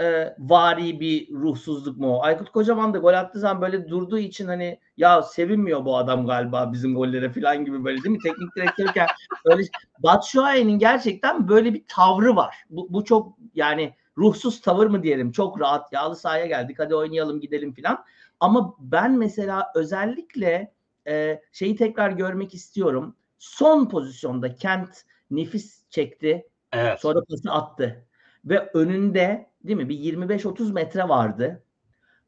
e, 0.00 0.34
vari 0.38 1.00
bir 1.00 1.30
ruhsuzluk 1.30 1.98
mu? 1.98 2.22
Aykut 2.22 2.50
Kocaman 2.50 2.94
da 2.94 2.98
gol 2.98 3.14
attığı 3.14 3.40
zaman 3.40 3.62
böyle 3.62 3.88
durduğu 3.88 4.18
için 4.18 4.46
hani 4.46 4.80
ya 4.96 5.22
sevinmiyor 5.22 5.84
bu 5.84 5.96
adam 5.96 6.26
galiba 6.26 6.72
bizim 6.72 6.94
gollere 6.94 7.30
falan 7.30 7.64
gibi 7.64 7.84
böyle 7.84 8.02
değil 8.02 8.16
mi? 8.16 8.22
Teknik 8.22 8.56
direktörken 8.56 9.06
öyle 9.44 9.62
Batshuayi'nin 9.98 10.78
gerçekten 10.78 11.48
böyle 11.48 11.74
bir 11.74 11.84
tavrı 11.88 12.36
var. 12.36 12.56
Bu, 12.70 12.92
bu 12.92 13.04
çok 13.04 13.38
yani 13.54 13.94
ruhsuz 14.18 14.60
tavır 14.60 14.86
mı 14.86 15.02
diyelim? 15.02 15.32
Çok 15.32 15.60
rahat 15.60 15.92
yağlı 15.92 16.16
sahaya 16.16 16.46
geldik 16.46 16.78
hadi 16.78 16.94
oynayalım 16.94 17.40
gidelim 17.40 17.74
falan. 17.74 18.04
Ama 18.40 18.74
ben 18.78 19.18
mesela 19.18 19.72
özellikle 19.74 20.72
e, 21.06 21.40
şeyi 21.52 21.76
tekrar 21.76 22.10
görmek 22.10 22.54
istiyorum. 22.54 23.16
Son 23.38 23.88
pozisyonda 23.88 24.54
Kent 24.54 25.04
nefis 25.30 25.90
çekti. 25.90 26.46
Evet. 26.72 27.00
Sonra 27.00 27.24
pası 27.24 27.50
attı. 27.50 28.06
Ve 28.44 28.70
önünde 28.74 29.53
değil 29.64 29.76
mi? 29.76 29.88
Bir 29.88 29.98
25-30 29.98 30.72
metre 30.72 31.08
vardı. 31.08 31.62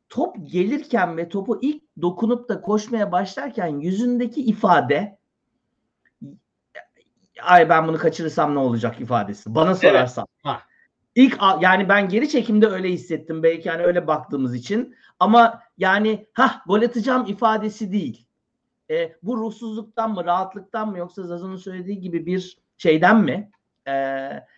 Top 0.08 0.36
gelirken 0.42 1.16
ve 1.16 1.28
topu 1.28 1.58
ilk 1.62 1.82
dokunup 2.02 2.48
da 2.48 2.60
koşmaya 2.60 3.12
başlarken 3.12 3.66
yüzündeki 3.66 4.44
ifade 4.44 5.18
ay 7.42 7.68
ben 7.68 7.88
bunu 7.88 7.98
kaçırırsam 7.98 8.54
ne 8.54 8.58
olacak 8.58 9.00
ifadesi. 9.00 9.54
Bana 9.54 9.74
sorarsan. 9.74 10.26
Evet. 10.46 10.56
İlk 11.14 11.38
yani 11.60 11.88
ben 11.88 12.08
geri 12.08 12.28
çekimde 12.28 12.66
öyle 12.66 12.88
hissettim 12.88 13.42
belki 13.42 13.70
hani 13.70 13.82
öyle 13.82 14.06
baktığımız 14.06 14.54
için 14.54 14.96
ama 15.20 15.62
yani 15.78 16.26
ha 16.32 16.62
gol 16.66 16.82
atacağım 16.82 17.26
ifadesi 17.26 17.92
değil. 17.92 18.26
E, 18.90 19.12
bu 19.22 19.36
ruhsuzluktan 19.36 20.14
mı 20.14 20.24
rahatlıktan 20.24 20.90
mı 20.90 20.98
yoksa 20.98 21.22
Zazun'un 21.22 21.56
söylediği 21.56 22.00
gibi 22.00 22.26
bir 22.26 22.58
şeyden 22.76 23.20
mi 23.20 23.50
e, 23.86 23.92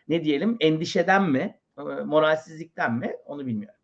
ne 0.08 0.24
diyelim 0.24 0.56
endişeden 0.60 1.30
mi 1.30 1.58
moralsizlikten 1.84 2.94
mi 2.94 3.16
onu 3.26 3.46
bilmiyorum. 3.46 3.78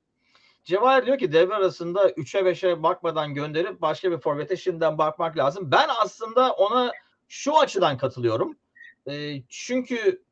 Cevahir 0.64 1.06
diyor 1.06 1.18
ki 1.18 1.32
devre 1.32 1.54
arasında 1.54 2.10
3'e 2.10 2.40
5'e 2.40 2.82
bakmadan 2.82 3.34
gönderip 3.34 3.80
başka 3.82 4.10
bir 4.10 4.18
forvete 4.18 4.56
şimdiden 4.56 4.98
bakmak 4.98 5.36
lazım. 5.36 5.70
Ben 5.70 5.88
aslında 6.02 6.52
ona 6.52 6.92
şu 7.28 7.58
açıdan 7.58 7.98
katılıyorum. 7.98 8.56
E, 9.10 9.42
çünkü 9.48 10.22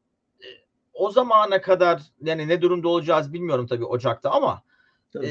e, 0.41 0.47
o 0.95 1.11
zamana 1.11 1.61
kadar 1.61 2.03
yani 2.23 2.49
ne 2.49 2.63
durumda 2.63 2.89
olacağız 2.89 3.33
bilmiyorum 3.33 3.67
tabii 3.67 3.85
Ocak'ta 3.85 4.31
ama 4.31 4.63
e, 5.23 5.29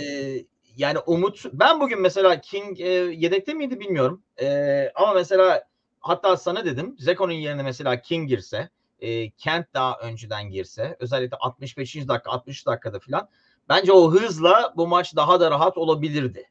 yani 0.77 0.99
Umut 0.99 1.45
ben 1.53 1.79
bugün 1.79 2.01
mesela 2.01 2.41
King 2.41 2.81
e, 2.81 2.89
yedekte 2.93 3.53
miydi 3.53 3.79
bilmiyorum. 3.79 4.23
E, 4.41 4.91
ama 4.95 5.13
mesela 5.13 5.67
hatta 5.99 6.37
sana 6.37 6.65
dedim 6.65 6.95
Zeko'nun 6.99 7.33
yerine 7.33 7.63
mesela 7.63 8.01
King 8.01 8.29
girse 8.29 8.69
e, 9.01 9.29
Kent 9.29 9.73
daha 9.73 9.99
önceden 9.99 10.49
girse 10.49 10.97
özellikle 10.99 11.37
65. 11.37 11.95
dakika 11.95 12.31
60 12.31 12.65
dakikada 12.65 12.99
falan 12.99 13.29
bence 13.69 13.91
o 13.91 14.11
hızla 14.11 14.73
bu 14.77 14.87
maç 14.87 15.15
daha 15.15 15.39
da 15.39 15.51
rahat 15.51 15.77
olabilirdi. 15.77 16.49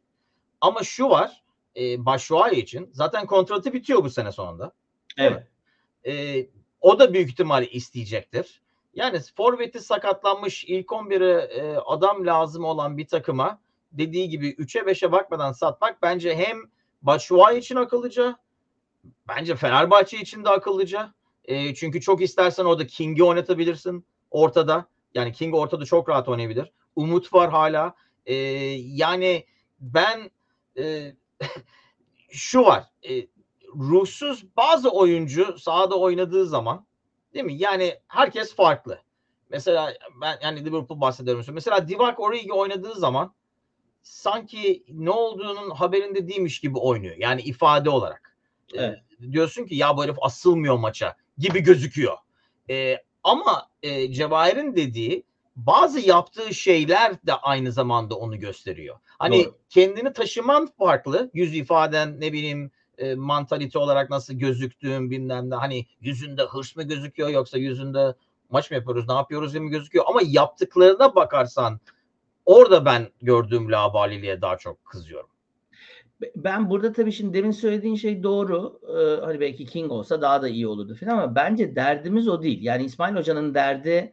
Ama 0.61 0.83
şu 0.83 1.09
var 1.09 1.43
e, 1.77 2.07
Başuay 2.07 2.59
için 2.59 2.91
zaten 2.93 3.27
kontratı 3.27 3.73
bitiyor 3.73 4.05
bu 4.05 4.11
sene 4.11 4.33
sonunda. 4.33 4.73
Evet. 5.19 5.47
E, 6.07 6.47
o 6.81 6.99
da 6.99 7.15
büyük 7.15 7.31
ihtimalle 7.31 7.71
isteyecektir. 7.71 8.63
Yani 8.95 9.21
forveti 9.37 9.81
sakatlanmış 9.81 10.65
ilk 10.65 10.87
11'e 10.87 11.61
e, 11.61 11.77
adam 11.77 12.27
lazım 12.27 12.65
olan 12.65 12.97
bir 12.97 13.07
takıma 13.07 13.61
dediği 13.93 14.29
gibi 14.29 14.51
3'e 14.51 14.81
5'e 14.81 15.13
bakmadan 15.13 15.53
satmak 15.53 16.03
bence 16.03 16.37
hem 16.37 16.59
Başuay 17.03 17.59
için 17.59 17.77
akıllıca 17.77 18.37
bence 19.29 19.57
Fenerbahçe 19.57 20.19
için 20.19 20.45
de 20.45 20.49
akıllıca 20.49 21.15
E, 21.45 21.75
çünkü 21.75 22.01
çok 22.01 22.23
istersen 22.23 22.65
orada 22.65 22.87
King'i 22.87 23.25
oynatabilirsin 23.25 24.07
ortada. 24.31 24.87
Yani 25.15 25.33
King 25.33 25.55
ortada 25.55 25.85
çok 25.85 26.09
rahat 26.09 26.29
oynayabilir. 26.29 26.73
Umut 26.97 27.33
var 27.33 27.51
hala. 27.51 27.95
E, 28.27 28.35
yani 28.75 29.47
ben 29.81 30.31
e, 30.79 31.15
şu 32.31 32.63
var. 32.63 32.85
E, 33.09 33.27
ruhsuz 33.75 34.57
bazı 34.57 34.91
oyuncu 34.91 35.59
sahada 35.59 35.99
oynadığı 35.99 36.47
zaman 36.47 36.87
değil 37.35 37.45
mi? 37.45 37.55
Yani 37.55 37.99
herkes 38.07 38.55
farklı. 38.55 38.99
Mesela 39.51 39.95
ben 40.21 40.39
yani 40.43 40.65
Liverpool 40.65 41.01
bahsediyorum. 41.01 41.45
Mesela 41.53 41.89
Divock 41.89 42.21
Origi 42.21 42.53
oynadığı 42.53 42.95
zaman 42.95 43.35
sanki 44.03 44.85
ne 44.89 45.11
olduğunun 45.11 45.71
haberinde 45.71 46.29
değilmiş 46.29 46.61
gibi 46.61 46.79
oynuyor. 46.79 47.17
Yani 47.19 47.43
ifade 47.43 47.91
olarak. 47.91 48.37
Evet. 48.75 48.99
E, 49.21 49.33
diyorsun 49.33 49.67
ki 49.67 49.75
ya 49.75 49.97
bu 49.97 50.05
herif 50.05 50.17
asılmıyor 50.21 50.79
maça 50.79 51.17
gibi 51.41 51.61
gözüküyor. 51.61 52.17
E, 52.71 52.97
ama 53.25 53.69
e, 53.83 54.13
Cevahir'in 54.13 54.77
dediği 54.77 55.25
bazı 55.57 56.01
yaptığı 56.01 56.55
şeyler 56.55 57.27
de 57.27 57.35
aynı 57.35 57.73
zamanda 57.73 58.15
onu 58.15 58.39
gösteriyor. 58.39 58.97
Hani 59.19 59.45
Doğru. 59.45 59.57
kendini 59.69 60.13
taşıman 60.13 60.69
farklı. 60.79 61.31
Yüz 61.35 61.55
ifaden 61.57 62.21
ne 62.21 62.33
bileyim 62.33 62.71
e, 62.99 63.15
mantalite 63.15 63.79
olarak 63.79 64.11
nasıl 64.11 64.35
gözüktüğün 64.35 65.11
bilmem 65.11 65.51
ne. 65.51 65.55
Hani 65.55 65.87
yüzünde 66.01 66.43
hırs 66.43 66.77
mı 66.77 66.83
gözüküyor 66.83 67.29
yoksa 67.29 67.59
yüzünde 67.59 68.15
maç 68.51 68.71
mı 68.71 68.77
yapıyoruz 68.77 69.09
ne 69.09 69.15
yapıyoruz 69.15 69.55
mi 69.55 69.71
gözüküyor. 69.71 70.05
Ama 70.09 70.21
yaptıklarına 70.25 71.15
bakarsan 71.15 71.81
orada 72.47 72.85
ben 72.85 73.09
gördüğüm 73.23 73.73
labaliliğe 73.73 74.41
daha 74.41 74.59
çok 74.59 74.85
kızıyorum. 74.85 75.31
Ben 76.37 76.71
burada 76.71 76.93
tabii 76.93 77.13
şimdi 77.13 77.39
demin 77.39 77.51
söylediğin 77.51 77.97
şey 77.97 78.23
doğru. 78.23 78.81
Ee, 78.89 79.25
hani 79.25 79.41
belki 79.41 79.67
King 79.67 79.93
olsa 79.93 80.23
daha 80.23 80.43
da 80.43 80.49
iyi 80.49 80.67
olurdu 80.67 80.95
falan 80.95 81.13
ama 81.13 81.35
bence 81.35 81.77
derdimiz 81.77 82.29
o 82.29 82.43
değil. 82.43 82.63
Yani 82.63 82.85
İsmail 82.85 83.17
Hoca'nın 83.17 83.55
derdi 83.55 84.13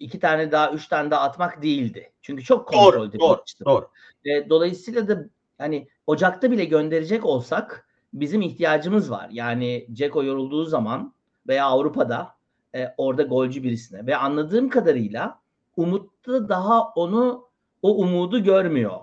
iki 0.00 0.20
tane 0.20 0.52
daha, 0.52 0.70
üç 0.70 0.88
tane 0.88 1.10
daha 1.10 1.22
atmak 1.22 1.62
değildi. 1.62 2.12
Çünkü 2.22 2.44
çok 2.44 2.68
kontrol 2.68 3.12
doğru, 3.12 3.20
doğru, 3.20 3.40
doğru. 3.64 3.88
E, 4.24 4.50
dolayısıyla 4.50 5.08
da 5.08 5.24
hani 5.58 5.88
Ocak'ta 6.06 6.50
bile 6.50 6.64
gönderecek 6.64 7.24
olsak 7.24 7.88
bizim 8.12 8.42
ihtiyacımız 8.42 9.10
var. 9.10 9.28
Yani 9.32 9.86
Ceko 9.92 10.24
yorulduğu 10.24 10.64
zaman 10.64 11.14
veya 11.48 11.66
Avrupa'da 11.66 12.34
e, 12.74 12.94
orada 12.98 13.22
golcü 13.22 13.62
birisine 13.62 14.06
ve 14.06 14.16
anladığım 14.16 14.68
kadarıyla 14.68 15.40
Umut'ta 15.76 16.48
daha 16.48 16.88
onu 16.88 17.48
o 17.82 17.96
umudu 17.96 18.42
görmüyor 18.42 19.00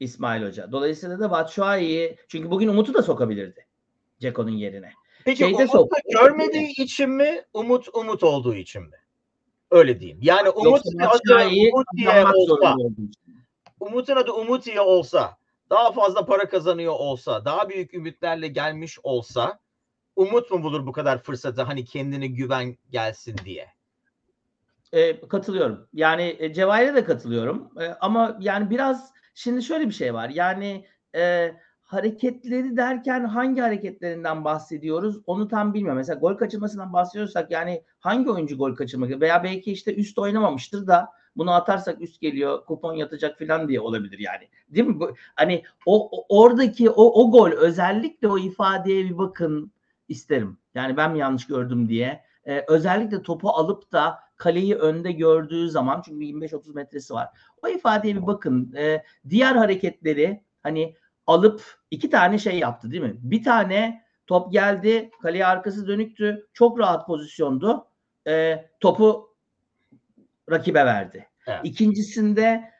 İsmail 0.00 0.46
Hoca. 0.46 0.72
Dolayısıyla 0.72 1.20
da 1.20 1.30
Batshuayi'yi 1.30 2.16
çünkü 2.28 2.50
bugün 2.50 2.68
Umut'u 2.68 2.94
da 2.94 3.02
sokabilirdi 3.02 3.66
Ceko'nun 4.20 4.50
yerine. 4.50 4.92
Peki 5.24 5.38
Şeyde 5.38 5.56
Umut 5.56 5.70
sok- 5.70 5.88
görmediği 6.12 6.82
için 6.82 7.10
mi 7.10 7.42
Umut 7.54 7.88
Umut 7.94 8.22
olduğu 8.22 8.54
için 8.54 8.82
mi? 8.82 8.96
Öyle 9.70 10.00
diyeyim. 10.00 10.18
Yani 10.22 10.50
Umut'un 10.50 10.98
adı 10.98 11.34
Umutiye 11.72 12.24
olsa 12.24 12.76
Umut'un 13.80 14.16
adı 14.16 14.32
Umutiye 14.32 14.80
olsa 14.80 15.36
daha 15.70 15.92
fazla 15.92 16.26
para 16.26 16.48
kazanıyor 16.48 16.92
olsa 16.92 17.44
daha 17.44 17.68
büyük 17.68 17.94
ümitlerle 17.94 18.48
gelmiş 18.48 18.98
olsa 19.02 19.58
Umut 20.16 20.50
mu 20.50 20.62
bulur 20.62 20.86
bu 20.86 20.92
kadar 20.92 21.22
fırsatı 21.22 21.62
hani 21.62 21.84
kendine 21.84 22.26
güven 22.26 22.76
gelsin 22.90 23.36
diye? 23.44 23.68
E, 24.92 25.28
katılıyorum. 25.28 25.88
Yani 25.92 26.36
e, 26.38 26.52
Cevahir'e 26.52 26.94
de 26.94 27.04
katılıyorum. 27.04 27.70
E, 27.80 27.86
ama 27.86 28.36
yani 28.40 28.70
biraz 28.70 29.12
şimdi 29.34 29.62
şöyle 29.62 29.88
bir 29.88 29.94
şey 29.94 30.14
var. 30.14 30.28
Yani 30.28 30.86
e, 31.16 31.54
hareketleri 31.82 32.76
derken 32.76 33.24
hangi 33.24 33.60
hareketlerinden 33.60 34.44
bahsediyoruz 34.44 35.20
onu 35.26 35.48
tam 35.48 35.74
bilmiyorum. 35.74 35.98
Mesela 35.98 36.18
gol 36.18 36.34
kaçırmasından 36.34 36.92
bahsediyorsak 36.92 37.50
yani 37.50 37.82
hangi 38.00 38.30
oyuncu 38.30 38.58
gol 38.58 38.74
kaçırmak 38.74 39.20
veya 39.20 39.44
belki 39.44 39.72
işte 39.72 39.94
üst 39.94 40.18
oynamamıştır 40.18 40.86
da 40.86 41.08
bunu 41.36 41.50
atarsak 41.50 42.00
üst 42.00 42.20
geliyor 42.20 42.64
kupon 42.64 42.94
yatacak 42.94 43.38
falan 43.38 43.68
diye 43.68 43.80
olabilir 43.80 44.18
yani. 44.18 44.48
Değil 44.68 44.86
mi? 44.86 45.00
Bu, 45.00 45.14
hani 45.34 45.62
o, 45.86 46.08
o 46.12 46.42
oradaki 46.42 46.90
o, 46.90 47.22
o 47.22 47.30
gol 47.30 47.50
özellikle 47.50 48.28
o 48.28 48.38
ifadeye 48.38 49.04
bir 49.04 49.18
bakın 49.18 49.72
isterim. 50.08 50.58
Yani 50.74 50.96
ben 50.96 51.12
mi 51.12 51.18
yanlış 51.18 51.46
gördüm 51.46 51.88
diye. 51.88 52.24
Ee, 52.46 52.64
özellikle 52.68 53.22
topu 53.22 53.50
alıp 53.50 53.92
da 53.92 54.18
kaleyi 54.36 54.74
önde 54.74 55.12
gördüğü 55.12 55.70
zaman 55.70 56.02
çünkü 56.04 56.24
25-30 56.24 56.74
metresi 56.74 57.14
var. 57.14 57.28
O 57.62 57.68
ifadeye 57.68 58.16
bir 58.16 58.26
bakın. 58.26 58.74
Ee, 58.76 59.02
diğer 59.28 59.56
hareketleri 59.56 60.44
hani 60.62 60.96
alıp 61.26 61.62
iki 61.90 62.10
tane 62.10 62.38
şey 62.38 62.58
yaptı 62.58 62.90
değil 62.90 63.02
mi? 63.02 63.16
Bir 63.18 63.44
tane 63.44 64.04
top 64.26 64.52
geldi, 64.52 65.10
kaleye 65.22 65.46
arkası 65.46 65.86
dönüktü. 65.86 66.46
Çok 66.52 66.78
rahat 66.78 67.06
pozisyondu. 67.06 67.86
E, 68.28 68.64
topu 68.80 69.34
rakibe 70.50 70.84
verdi. 70.84 71.28
Evet. 71.46 71.60
İkincisinde 71.64 72.70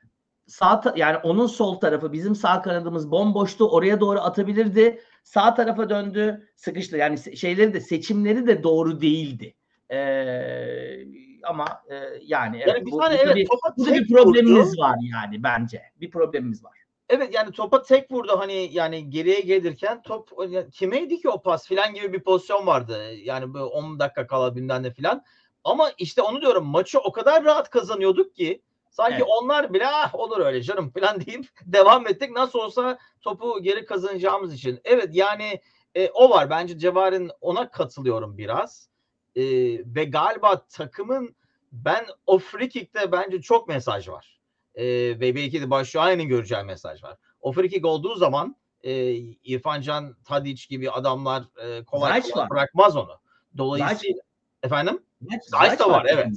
sağ 0.46 0.82
yani 0.96 1.16
onun 1.16 1.46
sol 1.46 1.80
tarafı 1.80 2.12
bizim 2.12 2.34
sağ 2.34 2.62
kanadımız 2.62 3.10
bomboştu. 3.10 3.68
Oraya 3.68 4.00
doğru 4.00 4.20
atabilirdi. 4.20 5.00
Sağ 5.24 5.54
tarafa 5.54 5.90
döndü, 5.90 6.48
sıkıştı. 6.56 6.96
Yani 6.96 7.36
şeyleri 7.36 7.74
de 7.74 7.80
seçimleri 7.80 8.46
de 8.46 8.62
doğru 8.62 9.00
değildi. 9.00 9.54
Ee, 9.90 11.04
ama 11.46 11.82
e, 11.88 11.94
yani, 11.94 12.20
yani 12.22 12.62
evet, 12.66 12.86
bir 12.86 12.92
bu, 12.92 12.98
tane, 12.98 13.14
evet, 13.14 13.36
bir, 13.36 13.48
burada 13.48 13.94
bir 13.94 14.08
problemimiz 14.08 14.68
vurdu. 14.68 14.80
var 14.80 14.96
yani 15.12 15.42
bence. 15.42 15.82
Bir 16.00 16.10
problemimiz 16.10 16.64
var. 16.64 16.72
Evet 17.08 17.34
yani 17.34 17.52
topa 17.52 17.82
tek 17.82 18.10
vurdu 18.10 18.38
hani 18.38 18.68
yani 18.72 19.10
geriye 19.10 19.40
gelirken 19.40 20.02
top 20.02 20.30
kimeydi 20.72 21.18
ki 21.18 21.28
o 21.28 21.42
pas 21.42 21.66
filan 21.66 21.94
gibi 21.94 22.12
bir 22.12 22.22
pozisyon 22.22 22.66
vardı. 22.66 23.12
Yani 23.12 23.54
böyle 23.54 23.64
10 23.64 23.98
dakika 23.98 24.26
kala 24.26 24.56
bilmem 24.56 24.84
de 24.84 24.90
filan. 24.90 25.22
Ama 25.64 25.90
işte 25.98 26.22
onu 26.22 26.40
diyorum 26.40 26.66
maçı 26.66 26.98
o 26.98 27.12
kadar 27.12 27.44
rahat 27.44 27.70
kazanıyorduk 27.70 28.34
ki 28.34 28.62
sanki 28.90 29.14
evet. 29.14 29.26
onlar 29.28 29.74
bile 29.74 29.86
ah 29.86 30.14
olur 30.14 30.40
öyle 30.40 30.62
canım 30.62 30.90
filan 30.90 31.20
deyip 31.26 31.46
devam 31.66 32.06
ettik. 32.06 32.30
Nasıl 32.30 32.58
olsa 32.58 32.98
topu 33.20 33.62
geri 33.62 33.84
kazanacağımız 33.84 34.54
için. 34.54 34.80
Evet 34.84 35.08
yani 35.12 35.60
e, 35.94 36.10
o 36.10 36.30
var 36.30 36.50
bence 36.50 36.78
Cevar'ın 36.78 37.30
ona 37.40 37.70
katılıyorum 37.70 38.38
biraz. 38.38 38.88
E, 39.36 39.42
ve 39.94 40.04
galiba 40.04 40.66
takımın 40.66 41.36
ben 41.72 42.06
o 42.26 42.38
free 42.38 42.68
kick'te 42.68 43.12
bence 43.12 43.40
çok 43.40 43.68
mesaj 43.68 44.08
var 44.08 44.40
e, 44.74 44.84
ve 45.20 45.34
belki 45.34 45.62
de 45.62 45.70
Başşuay'ın 45.70 46.28
göreceği 46.28 46.62
mesaj 46.62 47.02
var. 47.02 47.16
O 47.40 47.52
free 47.52 47.68
kick 47.68 47.86
olduğu 47.86 48.14
zaman 48.14 48.56
e, 48.82 49.12
İrfan 49.44 49.80
Can, 49.80 50.16
Tadic 50.24 50.66
gibi 50.68 50.90
adamlar 50.90 51.42
e, 51.62 51.84
kolay 51.84 52.22
kolay 52.22 52.50
bırakmaz 52.50 52.96
onu. 52.96 53.18
Dolayısıyla 53.56 53.94
Zayç. 53.98 54.16
efendim 54.62 55.02
Zayç 55.42 55.78
da 55.78 55.90
var 55.90 56.06
evet. 56.08 56.28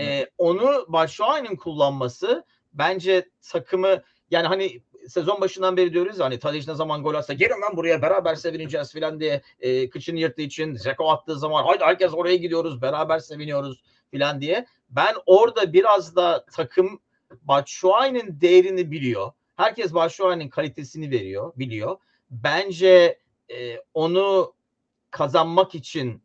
E, 0.00 0.26
onu 0.38 0.84
Başşuay'ın 0.88 1.56
kullanması 1.56 2.44
bence 2.72 3.30
takımı 3.42 4.02
yani 4.30 4.46
hani 4.46 4.82
sezon 5.08 5.40
başından 5.40 5.76
beri 5.76 5.92
diyoruz 5.92 6.20
hani 6.20 6.38
Tadic 6.38 6.70
ne 6.72 6.74
zaman 6.74 7.02
gol 7.02 7.14
atsa 7.14 7.32
gelin 7.32 7.62
lan 7.62 7.76
buraya 7.76 8.02
beraber 8.02 8.34
sevineceğiz 8.34 8.92
filan 8.92 9.20
diye 9.20 9.42
e, 9.60 9.90
kıçını 9.90 10.18
yırttığı 10.18 10.42
için 10.42 10.74
Zeko 10.74 11.10
attığı 11.10 11.38
zaman 11.38 11.64
haydi 11.64 11.84
herkes 11.84 12.14
oraya 12.14 12.36
gidiyoruz 12.36 12.82
beraber 12.82 13.18
seviniyoruz 13.18 13.82
filan 14.10 14.40
diye. 14.40 14.66
Ben 14.90 15.14
orada 15.26 15.72
biraz 15.72 16.16
da 16.16 16.44
takım 16.52 17.00
Batshuayi'nin 17.42 18.40
değerini 18.40 18.90
biliyor. 18.90 19.32
Herkes 19.56 19.94
Batshuayi'nin 19.94 20.48
kalitesini 20.48 21.10
veriyor, 21.10 21.52
biliyor. 21.56 21.96
Bence 22.30 23.18
e, 23.50 23.82
onu 23.94 24.54
kazanmak 25.10 25.74
için 25.74 26.22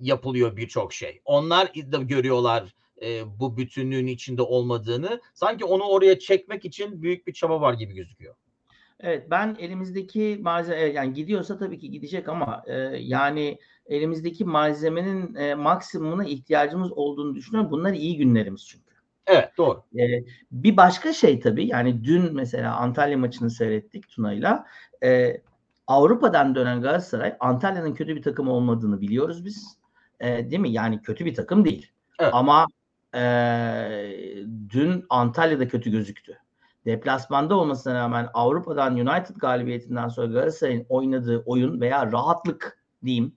yapılıyor 0.00 0.56
birçok 0.56 0.92
şey. 0.92 1.20
Onlar 1.24 1.74
da 1.74 1.96
görüyorlar 1.96 2.74
e, 3.02 3.38
bu 3.38 3.56
bütünlüğün 3.56 4.06
içinde 4.06 4.42
olmadığını. 4.42 5.20
Sanki 5.34 5.64
onu 5.64 5.82
oraya 5.82 6.18
çekmek 6.18 6.64
için 6.64 7.02
büyük 7.02 7.26
bir 7.26 7.32
çaba 7.32 7.60
var 7.60 7.74
gibi 7.74 7.94
gözüküyor. 7.94 8.34
Evet 9.00 9.30
ben 9.30 9.56
elimizdeki 9.58 10.38
malzeme 10.40 10.80
yani 10.80 11.12
gidiyorsa 11.12 11.58
tabii 11.58 11.78
ki 11.78 11.90
gidecek 11.90 12.28
ama 12.28 12.62
e, 12.66 12.74
yani 12.98 13.58
elimizdeki 13.86 14.44
malzemenin 14.44 15.34
e, 15.34 15.54
maksimumuna 15.54 16.24
ihtiyacımız 16.24 16.92
olduğunu 16.92 17.34
düşünüyorum. 17.34 17.70
Bunlar 17.70 17.92
iyi 17.92 18.16
günlerimiz 18.16 18.66
çünkü. 18.66 18.90
Evet 19.26 19.50
doğru. 19.58 19.82
Ee, 19.98 20.24
bir 20.52 20.76
başka 20.76 21.12
şey 21.12 21.40
tabii 21.40 21.66
yani 21.66 22.04
dün 22.04 22.34
mesela 22.34 22.76
Antalya 22.76 23.18
maçını 23.18 23.50
seyrettik 23.50 24.08
Tuna'yla. 24.08 24.66
Ee, 25.02 25.40
Avrupa'dan 25.86 26.54
dönen 26.54 26.82
Galatasaray 26.82 27.36
Antalya'nın 27.40 27.94
kötü 27.94 28.16
bir 28.16 28.22
takım 28.22 28.48
olmadığını 28.48 29.00
biliyoruz 29.00 29.44
biz. 29.44 29.78
Ee, 30.20 30.50
değil 30.50 30.60
mi? 30.60 30.70
Yani 30.70 31.02
kötü 31.02 31.24
bir 31.24 31.34
takım 31.34 31.64
değil. 31.64 31.92
Evet. 32.18 32.30
Ama 32.34 32.66
e, 33.14 33.22
dün 34.68 35.06
Antalya'da 35.10 35.68
kötü 35.68 35.90
gözüktü. 35.90 36.38
Deplasmanda 36.86 37.54
olmasına 37.54 37.94
rağmen 37.94 38.28
Avrupa'dan 38.34 38.94
United 38.94 39.36
galibiyetinden 39.36 40.08
sonra 40.08 40.26
Galatasaray'ın 40.26 40.86
oynadığı 40.88 41.42
oyun 41.46 41.80
veya 41.80 42.12
rahatlık 42.12 42.78
diyeyim 43.04 43.36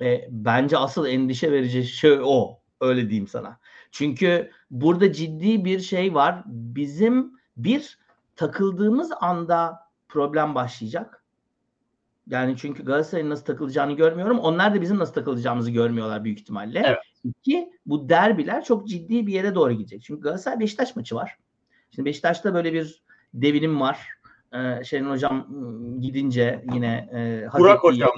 e, 0.00 0.28
bence 0.30 0.78
asıl 0.78 1.06
endişe 1.06 1.52
verici 1.52 1.84
şey 1.84 2.18
o. 2.22 2.60
Öyle 2.80 3.08
diyeyim 3.08 3.26
sana. 3.26 3.58
Çünkü 3.90 4.50
burada 4.70 5.12
ciddi 5.12 5.64
bir 5.64 5.80
şey 5.80 6.14
var. 6.14 6.42
Bizim 6.46 7.32
bir 7.56 7.98
takıldığımız 8.36 9.12
anda 9.20 9.78
problem 10.08 10.54
başlayacak. 10.54 11.24
Yani 12.26 12.56
çünkü 12.56 12.84
Galatasaray'ın 12.84 13.30
nasıl 13.30 13.44
takılacağını 13.44 13.92
görmüyorum. 13.92 14.38
Onlar 14.38 14.74
da 14.74 14.80
bizim 14.80 14.98
nasıl 14.98 15.12
takılacağımızı 15.12 15.70
görmüyorlar 15.70 16.24
büyük 16.24 16.40
ihtimalle. 16.40 16.82
Evet. 16.86 16.98
İki, 17.28 17.72
bu 17.86 18.08
derbiler 18.08 18.64
çok 18.64 18.88
ciddi 18.88 19.26
bir 19.26 19.32
yere 19.32 19.54
doğru 19.54 19.72
gidecek. 19.72 20.02
Çünkü 20.02 20.20
Galatasaray 20.20 20.60
Beşiktaş 20.60 20.96
maçı 20.96 21.14
var. 21.14 21.38
Şimdi 21.90 22.06
Beşiktaş'ta 22.06 22.54
böyle 22.54 22.72
bir 22.72 23.02
devinim 23.34 23.80
var. 23.80 24.08
Ee, 24.52 24.84
Şerin 24.84 25.10
Hocam 25.10 25.46
ıı, 25.54 26.00
gidince 26.00 26.64
yine 26.72 27.08
e, 27.14 27.58
Burak 27.58 27.84
Hocam. 27.84 28.10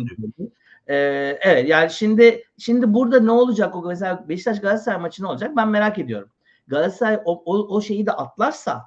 Ee, 0.88 1.38
evet 1.40 1.68
yani 1.68 1.90
şimdi 1.90 2.44
şimdi 2.58 2.94
burada 2.94 3.20
ne 3.20 3.30
olacak 3.30 3.76
o 3.76 3.82
mesela 3.82 4.28
Beşiktaş 4.28 4.60
Galatasaray 4.60 5.00
maçı 5.00 5.22
ne 5.22 5.26
olacak 5.26 5.56
ben 5.56 5.68
merak 5.68 5.98
ediyorum. 5.98 6.28
Galatasaray 6.66 7.20
o, 7.24 7.42
o, 7.44 7.76
o 7.76 7.80
şeyi 7.80 8.06
de 8.06 8.12
atlarsa 8.12 8.84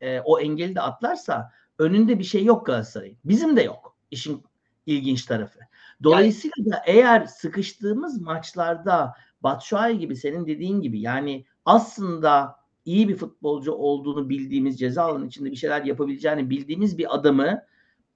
e, 0.00 0.20
o 0.20 0.40
engeli 0.40 0.74
de 0.74 0.80
atlarsa 0.80 1.52
önünde 1.78 2.18
bir 2.18 2.24
şey 2.24 2.44
yok 2.44 2.66
Galatasaray'ın. 2.66 3.16
Bizim 3.24 3.56
de 3.56 3.62
yok. 3.62 3.96
İşin 4.10 4.44
ilginç 4.86 5.24
tarafı. 5.24 5.58
Dolayısıyla 6.02 6.54
yani, 6.58 6.70
da 6.70 6.82
eğer 6.86 7.24
sıkıştığımız 7.24 8.20
maçlarda 8.20 9.14
Batshuayi 9.42 9.98
gibi 9.98 10.16
senin 10.16 10.46
dediğin 10.46 10.80
gibi 10.80 11.00
yani 11.00 11.44
aslında 11.64 12.56
iyi 12.84 13.08
bir 13.08 13.16
futbolcu 13.16 13.72
olduğunu 13.72 14.28
bildiğimiz 14.28 14.78
ceza 14.78 15.02
alanı 15.02 15.26
içinde 15.26 15.50
bir 15.50 15.56
şeyler 15.56 15.84
yapabileceğini 15.84 16.50
bildiğimiz 16.50 16.98
bir 16.98 17.14
adamı 17.14 17.62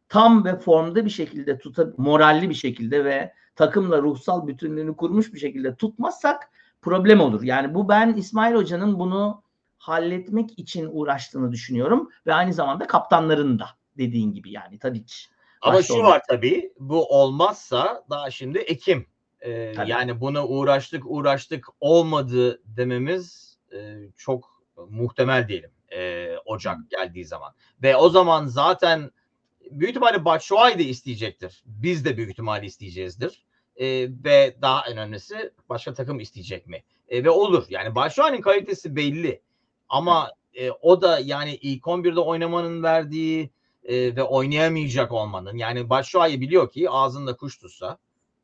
tam 0.09 0.45
ve 0.45 0.59
formda 0.59 1.05
bir 1.05 1.11
şekilde 1.11 1.59
tuta 1.59 1.93
moralli 1.97 2.51
bir 2.51 2.55
şekilde 2.55 3.05
ve 3.05 3.33
takımla 3.57 4.03
ruhsal 4.03 4.47
bütünlüğünü 4.47 4.97
kurmuş 4.97 5.35
bir 5.35 5.39
şekilde 5.39 5.75
tutmazsak 5.75 6.51
problem 6.83 7.21
olur. 7.21 7.43
Yani 7.43 7.75
bu 7.75 7.89
ben 7.89 8.15
İsmail 8.15 8.55
Hoca'nın 8.55 8.99
bunu 8.99 9.43
halletmek 9.79 10.59
için 10.59 10.89
uğraştığını 10.93 11.53
düşünüyorum 11.53 12.09
ve 12.27 12.35
aynı 12.35 12.53
zamanda 12.53 12.87
kaptanların 12.87 13.59
da 13.59 13.67
dediğin 13.99 14.33
gibi 14.33 14.51
yani 14.51 14.79
Tadic. 14.79 15.15
Ama 15.61 15.83
şu 15.83 15.95
olmak. 15.95 16.07
var 16.07 16.23
tabii 16.29 16.73
bu 16.79 17.07
olmazsa 17.07 18.05
daha 18.11 18.31
şimdi 18.31 18.59
Ekim. 18.59 19.07
Ee, 19.41 19.75
yani 19.87 20.21
buna 20.21 20.47
uğraştık 20.47 21.03
uğraştık 21.07 21.67
olmadı 21.81 22.63
dememiz 22.65 23.57
e, 23.73 23.97
çok 24.17 24.63
muhtemel 24.89 25.49
diyelim 25.49 25.71
e, 25.91 26.31
Ocak 26.45 26.91
geldiği 26.91 27.25
zaman. 27.25 27.55
Ve 27.83 27.97
o 27.97 28.09
zaman 28.09 28.47
zaten 28.47 29.11
büyük 29.71 29.91
ihtimalle 29.91 30.25
Batshuayi 30.25 30.79
de 30.79 30.85
isteyecektir. 30.85 31.63
Biz 31.67 32.05
de 32.05 32.17
büyük 32.17 32.31
ihtimalle 32.31 32.67
isteyeceğizdir. 32.67 33.45
E, 33.77 33.87
ve 34.25 34.57
daha 34.63 34.85
önemlisi 34.87 35.53
başka 35.69 35.95
takım 35.95 36.21
isteyecek 36.21 36.67
mi? 36.67 36.83
E, 37.09 37.25
ve 37.25 37.31
olur. 37.31 37.65
Yani 37.69 37.95
Batshuayi'nin 37.95 38.41
kalitesi 38.41 38.97
belli. 38.97 39.43
Ama 39.89 40.33
e, 40.55 40.71
o 40.71 41.01
da 41.01 41.19
yani 41.19 41.55
ilk 41.55 41.85
11'de 41.85 42.21
oynamanın 42.21 42.83
verdiği 42.83 43.51
e, 43.85 44.17
ve 44.17 44.23
oynayamayacak 44.23 45.13
olmanın 45.13 45.57
yani 45.57 45.91
Batshuayi 45.91 46.41
biliyor 46.41 46.71
ki 46.71 46.91
ağzında 46.91 47.37
kuş 47.37 47.59
tutsa 47.59 47.99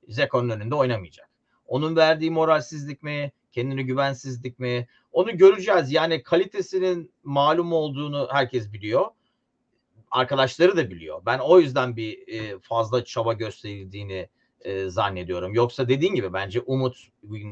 Zeko'nun 0.08 0.50
önünde 0.50 0.74
oynamayacak. 0.74 1.30
Onun 1.66 1.96
verdiği 1.96 2.30
moralsizlik 2.30 3.02
mi, 3.02 3.32
kendini 3.52 3.86
güvensizlik 3.86 4.58
mi? 4.58 4.88
Onu 5.12 5.36
göreceğiz. 5.36 5.92
Yani 5.92 6.22
kalitesinin 6.22 7.12
malum 7.24 7.72
olduğunu 7.72 8.28
herkes 8.30 8.72
biliyor. 8.72 9.06
Arkadaşları 10.10 10.76
da 10.76 10.90
biliyor. 10.90 11.22
Ben 11.26 11.38
o 11.38 11.60
yüzden 11.60 11.96
bir 11.96 12.28
e, 12.28 12.58
fazla 12.58 13.04
çaba 13.04 13.32
gösterildiğini 13.32 14.28
e, 14.60 14.88
zannediyorum. 14.88 15.54
Yoksa 15.54 15.88
dediğin 15.88 16.14
gibi 16.14 16.32
bence 16.32 16.60
Umut 16.60 16.96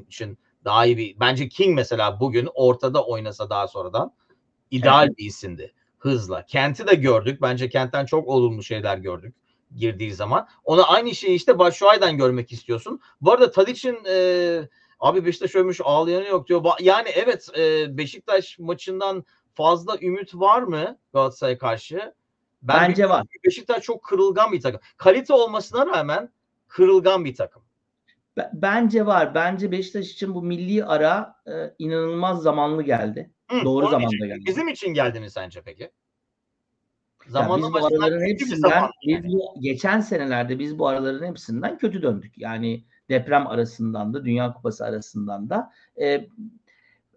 için 0.08 0.38
daha 0.64 0.86
iyi 0.86 0.96
bir 0.96 1.20
bence 1.20 1.48
King 1.48 1.74
mesela 1.76 2.20
bugün 2.20 2.48
ortada 2.54 3.04
oynasa 3.04 3.50
daha 3.50 3.68
sonradan 3.68 4.12
ideal 4.70 5.06
evet. 5.06 5.18
bir 5.18 5.24
isimdi 5.24 5.72
hızla. 5.98 6.46
Kent'i 6.46 6.86
de 6.86 6.94
gördük. 6.94 7.42
Bence 7.42 7.68
Kent'ten 7.68 8.06
çok 8.06 8.28
olumlu 8.28 8.62
şeyler 8.62 8.98
gördük 8.98 9.34
girdiği 9.76 10.12
zaman. 10.12 10.48
Ona 10.64 10.82
aynı 10.82 11.14
şeyi 11.14 11.36
işte 11.36 11.58
Başuay'dan 11.58 12.16
görmek 12.16 12.52
istiyorsun. 12.52 13.00
Bu 13.20 13.32
arada 13.32 13.50
Tadic'in 13.50 13.98
e, 14.08 14.68
abi 15.00 15.24
Beşiktaş 15.24 15.54
ölmüş 15.54 15.80
ağlayanı 15.84 16.26
yok 16.26 16.48
diyor. 16.48 16.64
Yani 16.80 17.08
evet 17.08 17.48
e, 17.58 17.96
Beşiktaş 17.98 18.58
maçından 18.58 19.24
fazla 19.54 19.98
ümit 20.02 20.34
var 20.34 20.62
mı 20.62 20.98
Galatasaray'a 21.12 21.58
karşı? 21.58 22.14
Ben 22.62 22.88
Bence 22.88 23.08
var. 23.08 23.26
Beşiktaş 23.44 23.82
çok 23.82 24.02
kırılgan 24.02 24.52
bir 24.52 24.60
takım. 24.60 24.80
Kalite 24.96 25.34
olmasına 25.34 25.86
rağmen 25.86 26.32
kırılgan 26.68 27.24
bir 27.24 27.34
takım. 27.34 27.62
Bence 28.52 29.06
var. 29.06 29.34
Bence 29.34 29.70
Beşiktaş 29.72 30.10
için 30.10 30.34
bu 30.34 30.42
milli 30.42 30.84
ara 30.84 31.36
e, 31.46 31.74
inanılmaz 31.78 32.42
zamanlı 32.42 32.82
geldi. 32.82 33.30
Hı, 33.50 33.64
Doğru 33.64 33.88
zamanda 33.88 34.26
geldi. 34.26 34.44
Bizim 34.46 34.68
için 34.68 34.94
geldi 34.94 35.20
mi 35.20 35.30
sence 35.30 35.62
peki? 35.64 35.90
Zamanla 37.28 37.66
biz 37.66 37.82
bu 37.82 37.86
araların 37.86 38.20
hepsinden 38.20 38.90
biz 39.06 39.32
bu 39.32 39.54
geçen 39.60 40.00
senelerde 40.00 40.58
biz 40.58 40.78
bu 40.78 40.88
araların 40.88 41.26
hepsinden 41.26 41.78
kötü 41.78 42.02
döndük. 42.02 42.38
Yani 42.38 42.84
deprem 43.08 43.46
arasından 43.46 44.14
da 44.14 44.24
Dünya 44.24 44.52
Kupası 44.52 44.84
arasından 44.84 45.50
da 45.50 45.72
e, 46.00 46.26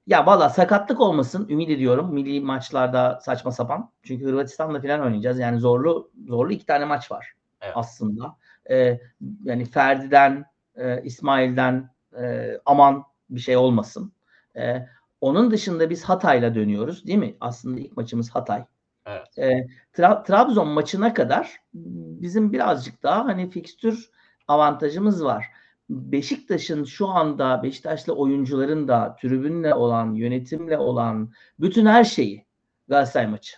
ya 0.07 0.25
valla 0.25 0.49
sakatlık 0.49 1.01
olmasın 1.01 1.47
ümit 1.49 1.69
ediyorum 1.69 2.13
milli 2.13 2.41
maçlarda 2.41 3.19
saçma 3.21 3.51
sapan. 3.51 3.91
Çünkü 4.03 4.25
Hırvatistan'la 4.25 4.81
falan 4.81 5.01
oynayacağız. 5.01 5.39
Yani 5.39 5.59
zorlu 5.59 6.11
zorlu 6.27 6.53
iki 6.53 6.65
tane 6.65 6.85
maç 6.85 7.11
var 7.11 7.33
evet. 7.61 7.73
aslında. 7.75 8.35
E, 8.69 8.99
yani 9.43 9.65
Ferdi'den, 9.65 10.45
e, 10.75 11.01
İsmail'den 11.03 11.89
e, 12.21 12.53
aman 12.65 13.03
bir 13.29 13.39
şey 13.39 13.57
olmasın. 13.57 14.11
E, 14.55 14.87
onun 15.21 15.51
dışında 15.51 15.89
biz 15.89 16.03
Hatay'la 16.03 16.55
dönüyoruz 16.55 17.07
değil 17.07 17.19
mi? 17.19 17.37
Aslında 17.41 17.79
ilk 17.79 17.97
maçımız 17.97 18.29
Hatay. 18.29 18.65
Evet. 19.07 19.37
E, 19.37 19.67
Tra- 19.93 20.23
Trabzon 20.23 20.67
maçına 20.67 21.13
kadar 21.13 21.57
bizim 21.73 22.53
birazcık 22.53 23.03
daha 23.03 23.25
hani 23.25 23.49
fikstür 23.49 24.09
avantajımız 24.47 25.23
var. 25.23 25.45
Beşiktaş'ın 25.89 26.83
şu 26.83 27.07
anda 27.07 27.63
Beşiktaşlı 27.63 28.13
oyuncuların 28.13 28.87
da 28.87 29.15
tribünle 29.21 29.73
olan, 29.73 30.13
yönetimle 30.13 30.77
olan 30.77 31.31
bütün 31.59 31.85
her 31.85 32.03
şeyi 32.03 32.45
Galatasaray 32.87 33.27
maçı. 33.27 33.57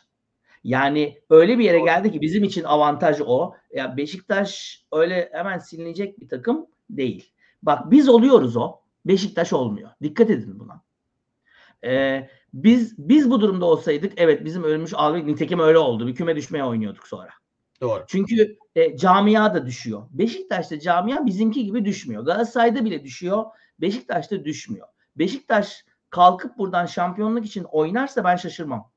Yani 0.63 1.19
öyle 1.29 1.59
bir 1.59 1.63
yere 1.63 1.79
geldi 1.79 2.11
ki 2.11 2.21
bizim 2.21 2.43
için 2.43 2.63
avantaj 2.63 3.21
o. 3.25 3.53
Ya 3.73 3.97
Beşiktaş 3.97 4.83
öyle 4.91 5.29
hemen 5.33 5.57
silinecek 5.59 6.19
bir 6.19 6.29
takım 6.29 6.67
değil. 6.89 7.31
Bak 7.63 7.91
biz 7.91 8.09
oluyoruz 8.09 8.57
o. 8.57 8.75
Beşiktaş 9.05 9.53
olmuyor. 9.53 9.89
Dikkat 10.03 10.29
edin 10.29 10.59
buna. 10.59 10.81
Ee, 11.83 12.29
biz 12.53 12.95
biz 12.97 13.31
bu 13.31 13.41
durumda 13.41 13.65
olsaydık 13.65 14.13
evet 14.17 14.45
bizim 14.45 14.63
ölmüş 14.63 14.93
ağırlık 14.95 15.25
nitekim 15.25 15.59
öyle 15.59 15.77
oldu. 15.77 16.07
Bir 16.07 16.15
küme 16.15 16.35
düşmeye 16.35 16.63
oynuyorduk 16.63 17.07
sonra. 17.07 17.29
Doğru. 17.81 18.03
Çünkü 18.07 18.57
e, 18.75 18.97
camia 18.97 19.53
da 19.53 19.65
düşüyor. 19.65 20.03
Beşiktaş'ta 20.11 20.79
camia 20.79 21.25
bizimki 21.25 21.65
gibi 21.65 21.85
düşmüyor. 21.85 22.25
Galatasaray'da 22.25 22.85
bile 22.85 23.03
düşüyor. 23.03 23.43
Beşiktaş'ta 23.81 24.45
düşmüyor. 24.45 24.87
Beşiktaş 25.15 25.85
kalkıp 26.09 26.57
buradan 26.57 26.85
şampiyonluk 26.85 27.45
için 27.45 27.63
oynarsa 27.63 28.23
ben 28.23 28.35
şaşırmam. 28.35 28.91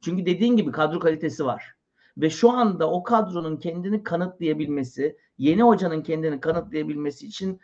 Çünkü 0.00 0.26
dediğin 0.26 0.56
gibi 0.56 0.72
kadro 0.72 0.98
kalitesi 0.98 1.44
var. 1.44 1.74
Ve 2.18 2.30
şu 2.30 2.50
anda 2.50 2.90
o 2.90 3.02
kadronun 3.02 3.56
kendini 3.56 4.02
kanıtlayabilmesi, 4.02 5.16
yeni 5.38 5.62
hocanın 5.62 6.02
kendini 6.02 6.40
kanıtlayabilmesi 6.40 7.26
için 7.26 7.60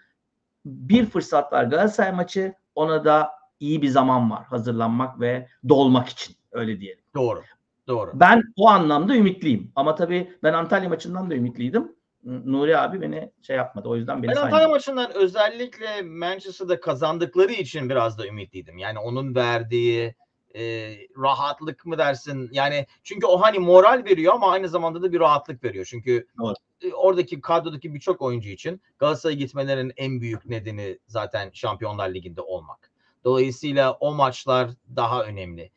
bir 0.64 1.06
fırsat 1.06 1.52
var. 1.52 1.64
Galatasaray 1.64 2.12
maçı 2.12 2.54
ona 2.74 3.04
da 3.04 3.30
iyi 3.60 3.82
bir 3.82 3.88
zaman 3.88 4.30
var 4.30 4.44
hazırlanmak 4.44 5.20
ve 5.20 5.48
dolmak 5.68 6.08
için 6.08 6.36
öyle 6.52 6.80
diyelim. 6.80 7.04
Doğru. 7.14 7.42
Doğru. 7.88 8.10
Ben 8.14 8.42
o 8.56 8.68
anlamda 8.68 9.16
ümitliyim. 9.16 9.72
Ama 9.76 9.94
tabii 9.94 10.32
ben 10.42 10.52
Antalya 10.52 10.88
maçından 10.88 11.30
da 11.30 11.34
ümitliydim. 11.34 11.96
Nuri 12.24 12.78
abi 12.78 13.00
beni 13.00 13.32
şey 13.42 13.56
yapmadı. 13.56 13.88
O 13.88 13.96
yüzden 13.96 14.22
beni 14.22 14.30
Ben 14.30 14.36
Antalya 14.36 14.68
maçından 14.68 15.14
özellikle 15.14 16.02
Manchester'da 16.02 16.80
kazandıkları 16.80 17.52
için 17.52 17.90
biraz 17.90 18.18
da 18.18 18.26
ümitliydim. 18.26 18.78
Yani 18.78 18.98
onun 18.98 19.34
verdiği 19.34 20.14
e, 20.56 20.94
rahatlık 21.22 21.86
mı 21.86 21.98
dersin? 21.98 22.48
Yani 22.52 22.86
çünkü 23.02 23.26
o 23.26 23.40
hani 23.42 23.58
moral 23.58 24.04
veriyor 24.04 24.34
ama 24.34 24.50
aynı 24.50 24.68
zamanda 24.68 25.02
da 25.02 25.12
bir 25.12 25.20
rahatlık 25.20 25.64
veriyor. 25.64 25.86
Çünkü 25.90 26.26
Doğru. 26.38 26.54
E, 26.82 26.92
oradaki 26.92 27.40
kadrodaki 27.40 27.94
birçok 27.94 28.22
oyuncu 28.22 28.48
için 28.48 28.80
Galatasaray'a 28.98 29.38
gitmelerinin 29.38 29.92
en 29.96 30.20
büyük 30.20 30.46
nedeni 30.46 30.98
zaten 31.06 31.50
Şampiyonlar 31.52 32.14
Ligi'nde 32.14 32.40
olmak. 32.40 32.90
Dolayısıyla 33.26 33.92
o 33.92 34.14
maçlar 34.14 34.70
daha 34.96 35.24
önemli. 35.24 35.70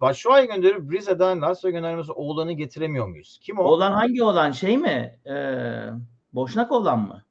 Başşuay'ı 0.00 0.46
gönderip 0.46 0.92
Rize'den 0.92 1.42
Lazio'ya 1.42 1.72
göndermesi 1.72 2.12
oğlanı 2.12 2.52
getiremiyor 2.52 3.06
muyuz? 3.08 3.38
Kim 3.42 3.58
o? 3.58 3.62
Oğlan 3.62 3.92
hangi 3.92 4.24
oğlan? 4.24 4.50
Şey 4.50 4.78
mi? 4.78 5.18
Ee, 5.26 5.86
Boşnak 6.32 6.72
olan 6.72 6.98
mı? 6.98 7.24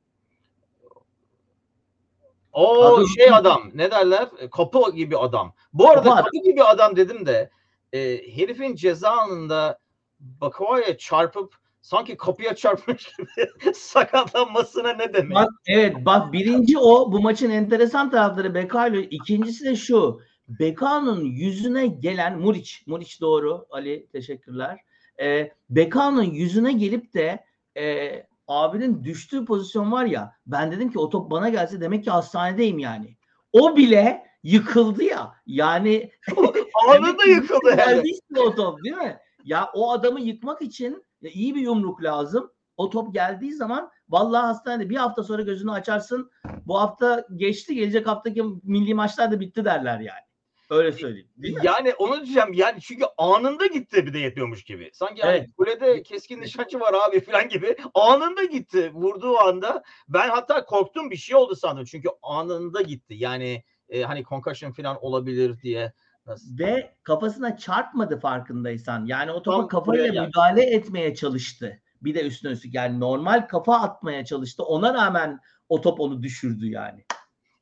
O 2.54 2.84
Adı 2.84 3.08
şey 3.08 3.34
adam 3.34 3.62
ne 3.74 3.92
derler? 3.92 4.30
Kapı 4.52 4.92
gibi 4.96 5.18
adam. 5.18 5.54
Bu 5.74 5.90
arada 5.90 6.10
kapı, 6.10 6.24
kapı 6.24 6.38
gibi 6.44 6.64
adam 6.64 6.96
dedim 6.96 7.26
de 7.26 7.50
e, 7.94 8.00
herifin 8.36 8.76
ceza 8.76 9.12
anında 9.12 9.80
Bakoya 10.20 10.98
çarpıp 10.98 11.56
sanki 11.82 12.18
kapıya 12.18 12.56
çarpmış 12.56 13.12
gibi 13.18 13.74
sakatlanmasına 13.74 14.94
ne 14.94 15.14
demek? 15.14 15.36
Bak, 15.36 15.50
evet 15.68 15.96
bak 16.06 16.34
birinci 16.34 16.78
o 16.78 17.12
bu 17.12 17.22
maçın 17.22 17.50
enteresan 17.50 18.12
tarafları 18.12 18.56
Bekayo. 18.56 19.02
İkincisi 19.02 19.66
de 19.66 19.76
şu. 19.76 20.22
Bekao'nun 20.48 21.26
yüzüne 21.26 21.88
gelen 21.88 22.40
Muriç, 22.40 22.84
Muriç 22.88 23.22
doğru 23.22 23.66
Ali 23.70 24.08
teşekkürler. 24.12 24.80
E, 25.22 25.52
Bekao'nun 25.70 26.24
yüzüne 26.24 26.72
gelip 26.74 27.14
de 27.14 27.44
e, 27.78 28.10
abinin 28.48 29.04
düştüğü 29.04 29.46
pozisyon 29.46 29.92
var 29.92 30.06
ya 30.06 30.36
ben 30.48 30.72
dedim 30.72 30.92
ki 30.92 31.00
o 31.00 31.10
top 31.10 31.32
bana 31.32 31.50
gelse 31.50 31.82
demek 31.82 32.04
ki 32.04 32.10
hastanedeyim 32.10 32.80
yani. 32.80 33.16
O 33.54 33.76
bile 33.76 34.24
yıkıldı 34.44 35.04
ya. 35.04 35.34
Yani 35.46 36.12
anında 36.88 37.24
yıkıldı 37.24 37.70
yani. 37.78 38.04
o 38.38 38.56
top 38.56 38.84
değil 38.84 38.96
mi? 38.96 39.18
Ya 39.44 39.70
o 39.74 39.92
adamı 39.92 40.22
yıkmak 40.22 40.62
için 40.62 41.04
iyi 41.22 41.56
bir 41.56 41.62
yumruk 41.62 42.04
lazım. 42.04 42.52
O 42.78 42.90
top 42.90 43.14
geldiği 43.14 43.54
zaman 43.54 43.92
vallahi 44.10 44.46
hastanede 44.46 44.90
bir 44.90 44.96
hafta 44.96 45.24
sonra 45.24 45.42
gözünü 45.42 45.72
açarsın. 45.72 46.32
Bu 46.66 46.80
hafta 46.80 47.26
geçti 47.36 47.76
gelecek 47.76 48.08
haftaki 48.08 48.44
milli 48.64 48.94
maçlar 48.94 49.32
da 49.32 49.40
bitti 49.40 49.66
derler 49.66 50.00
yani. 50.00 50.30
Öyle 50.70 50.92
söyleyeyim. 50.92 51.28
Yani 51.64 51.94
onu 51.94 52.26
diyeceğim 52.26 52.54
yani 52.54 52.82
çünkü 52.82 53.06
anında 53.18 53.66
gitti 53.66 54.06
bir 54.06 54.14
de 54.14 54.20
yetmiyormuş 54.20 54.64
gibi. 54.64 54.90
Sanki 54.94 55.22
yani 55.22 55.38
Evet. 55.38 55.50
kulede 55.58 56.04
keskin 56.04 56.42
nişancı 56.42 56.80
var 56.80 56.94
abi 57.08 57.20
falan 57.20 57.50
gibi. 57.50 57.76
Anında 57.94 58.44
gitti 58.44 58.92
vurduğu 58.94 59.38
anda. 59.38 59.84
Ben 60.08 60.30
hatta 60.30 60.66
korktum 60.66 61.12
bir 61.12 61.16
şey 61.16 61.36
oldu 61.36 61.56
sandım. 61.56 61.86
Çünkü 61.86 62.10
anında 62.24 62.82
gitti. 62.82 63.14
Yani 63.18 63.64
e, 63.90 64.02
hani 64.02 64.24
concussion 64.24 64.72
falan 64.72 64.98
olabilir 65.02 65.62
diye. 65.62 65.94
Nasıl? 66.30 66.60
Ve 66.60 66.96
kafasına 67.04 67.58
çarpmadı 67.58 68.20
farkındaysan. 68.20 69.06
Yani 69.06 69.32
o 69.32 69.42
topa 69.42 69.58
Tam 69.58 69.68
kafayla 69.68 70.26
müdahale 70.26 70.64
etmeye 70.64 71.16
çalıştı. 71.16 71.82
Bir 72.02 72.16
de 72.16 72.22
üstüne 72.22 72.52
üstlük 72.52 72.74
yani 72.74 73.00
normal 73.00 73.48
kafa 73.48 73.76
atmaya 73.76 74.26
çalıştı. 74.26 74.64
Ona 74.64 74.94
rağmen 74.94 75.40
o 75.70 75.82
top 75.82 76.00
onu 76.00 76.24
düşürdü 76.24 76.68
yani. 76.70 77.06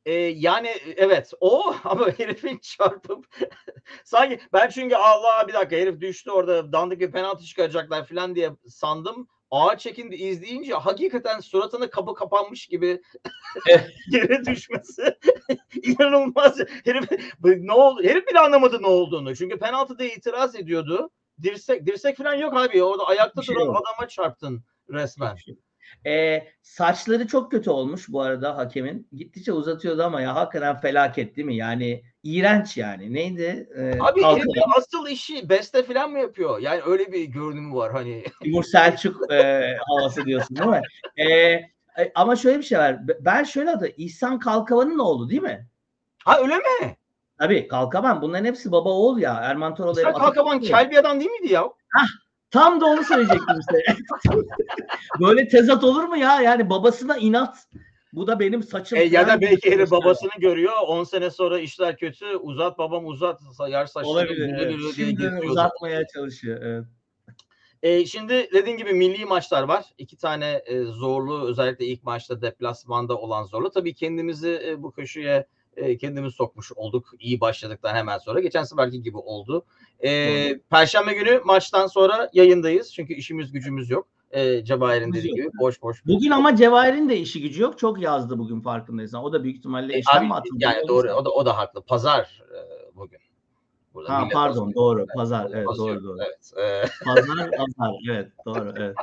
E, 0.05 0.13
yani 0.13 0.67
evet 0.97 1.31
o 1.39 1.75
ama 1.83 2.07
herifin 2.17 2.57
çarpıp 2.57 3.25
sanki 4.03 4.39
ben 4.53 4.69
çünkü 4.69 4.95
Allah 4.95 5.47
bir 5.47 5.53
dakika 5.53 5.75
herif 5.75 6.01
düştü 6.01 6.31
orada 6.31 6.73
dandik 6.73 6.99
bir 6.99 7.11
penaltı 7.11 7.43
çıkaracaklar 7.43 8.05
falan 8.05 8.35
diye 8.35 8.51
sandım. 8.67 9.27
Ağa 9.51 9.77
çekindi 9.77 10.15
izleyince 10.15 10.73
hakikaten 10.73 11.39
suratını 11.39 11.89
kapı 11.89 12.13
kapanmış 12.13 12.67
gibi 12.67 13.01
yere 14.11 14.45
düşmesi 14.45 15.17
inanılmaz. 15.83 16.59
Herif 16.85 17.09
ne 17.43 17.73
oldu? 17.73 18.03
Herif 18.03 18.27
bile 18.27 18.39
anlamadı 18.39 18.81
ne 18.81 18.87
olduğunu. 18.87 19.35
Çünkü 19.35 19.59
penaltıda 19.59 20.03
itiraz 20.03 20.55
ediyordu. 20.55 21.09
Dirsek 21.41 21.85
dirsek 21.85 22.17
falan 22.17 22.33
yok 22.33 22.57
abi. 22.57 22.83
Orada 22.83 23.03
ayakta 23.07 23.41
Bir 23.41 23.45
şey 23.45 23.55
duran 23.55 23.65
yok. 23.65 23.75
adama 23.75 24.07
çarptın 24.07 24.63
resmen. 24.89 25.35
Ee, 26.05 26.47
saçları 26.61 27.27
çok 27.27 27.51
kötü 27.51 27.69
olmuş 27.69 28.05
bu 28.09 28.21
arada 28.21 28.57
hakemin. 28.57 29.07
Gittikçe 29.11 29.51
uzatıyordu 29.53 30.03
ama 30.03 30.21
ya 30.21 30.35
hakikaten 30.35 30.77
felaket 30.77 31.35
değil 31.35 31.45
mi? 31.45 31.55
Yani 31.55 32.03
iğrenç 32.23 32.77
yani. 32.77 33.13
Neydi? 33.13 33.69
Ee, 33.77 33.99
Abi 33.99 34.23
herifin 34.23 34.61
asıl 34.77 35.07
işi 35.07 35.49
beste 35.49 35.83
falan 35.83 36.11
mı 36.11 36.19
yapıyor? 36.19 36.59
Yani 36.59 36.81
öyle 36.85 37.11
bir 37.11 37.23
görünümü 37.23 37.75
var 37.75 37.91
hani. 37.91 38.23
Timur 38.43 38.63
Selçuk 38.63 39.31
e, 39.31 39.77
havası 39.87 40.25
diyorsun 40.25 40.57
değil 40.57 40.69
mi? 40.69 40.81
E, 41.17 41.29
e, 41.97 42.11
ama 42.15 42.35
şöyle 42.35 42.57
bir 42.57 42.63
şey 42.63 42.79
var. 42.79 42.99
Ben 43.19 43.43
şöyle 43.43 43.69
adı 43.71 43.87
İhsan 43.97 44.39
Kalkavan'ın 44.39 44.99
oğlu 44.99 45.29
değil 45.29 45.41
mi? 45.41 45.67
Ha 46.23 46.39
öyle 46.41 46.57
mi? 46.57 46.97
Tabii 47.37 47.67
Kalkavan. 47.67 48.21
Bunların 48.21 48.45
hepsi 48.45 48.71
baba 48.71 48.89
oğul 48.89 49.19
ya. 49.19 49.33
Erman 49.33 49.75
Toroğlu. 49.75 49.99
Hep 49.99 50.15
Kalkavan 50.15 50.51
Atatürk 50.51 50.71
ya. 50.71 50.77
kel 50.77 50.91
bir 50.91 50.97
adam 50.97 51.19
değil 51.19 51.31
miydi 51.31 51.53
ya? 51.53 51.69
Tam 52.51 52.81
da 52.81 52.85
onu 52.85 53.03
söyleyecektim 53.03 53.59
işte. 53.59 53.95
Böyle 55.19 55.47
tezat 55.47 55.83
olur 55.83 56.03
mu 56.03 56.17
ya? 56.17 56.41
Yani 56.41 56.69
babasına 56.69 57.17
inat. 57.17 57.57
Bu 58.13 58.27
da 58.27 58.39
benim 58.39 58.63
saçım. 58.63 58.97
E, 58.97 59.03
ya 59.03 59.27
da 59.27 59.41
belki 59.41 59.71
herif 59.71 59.91
babasını 59.91 60.31
görüyor. 60.39 60.73
10 60.87 61.03
sene 61.03 61.29
sonra 61.29 61.59
işler 61.59 61.97
kötü. 61.97 62.25
Uzat 62.25 62.77
babam 62.77 63.07
uzat. 63.07 63.41
Yar 63.69 63.85
saçlarını 63.85 64.11
Olabilir. 64.11 64.55
Evet. 64.59 64.95
Şimdi 64.95 65.39
uzatmaya 65.45 66.07
çalışıyor. 66.07 66.61
Evet. 66.61 66.85
E, 67.83 68.05
şimdi 68.05 68.49
dediğin 68.53 68.77
gibi 68.77 68.93
milli 68.93 69.25
maçlar 69.25 69.63
var. 69.63 69.85
İki 69.97 70.17
tane 70.17 70.61
e, 70.65 70.83
zorlu 70.83 71.47
özellikle 71.47 71.85
ilk 71.85 72.03
maçta 72.03 72.41
deplasmanda 72.41 73.17
olan 73.17 73.43
zorlu. 73.43 73.71
Tabii 73.71 73.93
kendimizi 73.93 74.61
e, 74.65 74.83
bu 74.83 74.91
köşeye 74.91 75.47
e, 75.77 75.97
kendimiz 75.97 76.33
sokmuş 76.33 76.71
olduk. 76.75 77.05
İyi 77.19 77.41
başladıktan 77.41 77.95
hemen 77.95 78.17
sonra. 78.17 78.39
Geçen 78.39 78.63
seferki 78.63 79.01
gibi 79.01 79.17
oldu. 79.17 79.65
E. 80.03 80.59
Perşembe 80.69 81.13
günü 81.13 81.41
maçtan 81.45 81.87
sonra 81.87 82.29
yayındayız. 82.33 82.93
Çünkü 82.93 83.13
işimiz 83.13 83.51
gücümüz 83.51 83.89
yok. 83.89 84.07
E, 84.31 84.63
Cevahir'in 84.65 85.13
dediği 85.13 85.33
gibi 85.33 85.49
boş 85.59 85.81
boş. 85.81 86.05
Bugün 86.05 86.31
ama 86.31 86.55
Cevahir'in 86.55 87.09
de 87.09 87.17
işi 87.17 87.41
gücü 87.41 87.61
yok. 87.61 87.79
Çok 87.79 88.01
yazdı 88.01 88.39
bugün 88.39 88.61
farkındaysan. 88.61 89.23
O 89.23 89.33
da 89.33 89.43
büyük 89.43 89.57
ihtimalle 89.57 89.93
E, 89.95 89.99
işten 89.99 90.17
abi, 90.19 90.25
mi 90.25 90.33
atıldı? 90.33 90.55
yani 90.59 90.87
doğru 90.87 91.11
o 91.13 91.25
da 91.25 91.29
o 91.29 91.45
da 91.45 91.57
haklı. 91.57 91.81
Pazar 91.81 92.43
e, 92.51 92.59
bugün. 92.95 93.19
Burada 93.93 94.13
Ha 94.13 94.27
pardon 94.33 94.73
doğru. 94.73 95.05
Pazar. 95.15 95.51
Evet 95.53 95.67
doğru 95.77 96.03
doğru. 96.03 96.17
Evet. 96.21 96.53
e, 96.57 97.03
Pazar 97.05 97.49
pazar. 97.57 97.93
Evet 98.11 98.31
doğru. 98.45 98.73
Evet. 98.77 98.95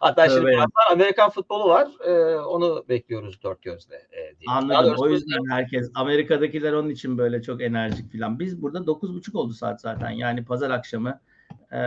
Hatta 0.00 0.28
şimdi 0.28 0.40
Tövbe 0.40 0.52
ya. 0.52 0.56
birazdan 0.58 0.92
Amerikan 0.92 1.30
futbolu 1.30 1.68
var. 1.68 1.88
E, 2.06 2.36
onu 2.38 2.84
bekliyoruz 2.88 3.42
dört 3.42 3.62
gözle. 3.62 3.94
E. 3.94 4.46
Daha 4.46 4.56
Anladım. 4.56 4.94
O 4.98 5.08
yüzden 5.08 5.50
herkes 5.50 5.90
Amerika'dakiler 5.94 6.72
onun 6.72 6.90
için 6.90 7.18
böyle 7.18 7.42
çok 7.42 7.62
enerjik 7.62 8.10
filan. 8.12 8.38
Biz 8.38 8.62
burada 8.62 8.78
9.30 8.78 9.36
oldu 9.36 9.52
saat 9.52 9.80
zaten. 9.80 10.10
Yani 10.10 10.44
pazar 10.44 10.70
akşamı. 10.70 11.20
Ee, 11.72 11.78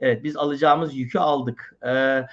evet 0.00 0.24
biz 0.24 0.36
alacağımız 0.36 0.94
yükü 0.94 1.18
aldık. 1.18 1.76
Ee, 1.86 2.26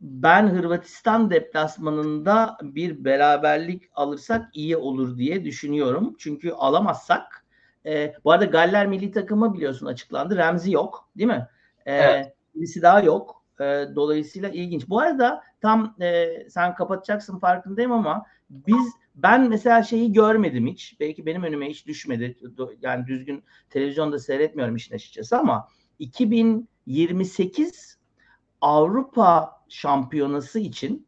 ben 0.00 0.48
Hırvatistan 0.48 1.30
deplasmanında 1.30 2.56
bir 2.62 3.04
beraberlik 3.04 3.82
alırsak 3.94 4.48
iyi 4.52 4.76
olur 4.76 5.18
diye 5.18 5.44
düşünüyorum. 5.44 6.16
Çünkü 6.18 6.50
alamazsak 6.50 7.44
e, 7.86 8.14
bu 8.24 8.32
arada 8.32 8.44
Galler 8.44 8.86
milli 8.86 9.10
takımı 9.10 9.54
biliyorsun 9.54 9.86
açıklandı. 9.86 10.36
Remzi 10.36 10.72
yok 10.72 11.08
değil 11.16 11.28
mi? 11.28 11.48
Ee, 11.86 11.94
Evet. 11.94 12.35
Birisi 12.56 12.82
daha 12.82 13.00
yok. 13.00 13.42
Ee, 13.60 13.84
dolayısıyla 13.94 14.48
ilginç. 14.48 14.88
Bu 14.88 15.00
arada 15.00 15.42
tam 15.60 15.96
e, 16.00 16.26
sen 16.50 16.74
kapatacaksın 16.74 17.38
farkındayım 17.38 17.92
ama 17.92 18.26
biz 18.50 18.92
ben 19.14 19.48
mesela 19.48 19.82
şeyi 19.82 20.12
görmedim 20.12 20.66
hiç. 20.66 20.96
Belki 21.00 21.26
benim 21.26 21.42
önüme 21.42 21.70
hiç 21.70 21.86
düşmedi. 21.86 22.36
Yani 22.82 23.06
düzgün 23.06 23.44
televizyonda 23.70 24.18
seyretmiyorum 24.18 24.76
işin 24.76 24.94
açıkçası 24.94 25.38
ama 25.38 25.68
2028 25.98 27.98
Avrupa 28.60 29.62
Şampiyonası 29.68 30.58
için 30.58 31.06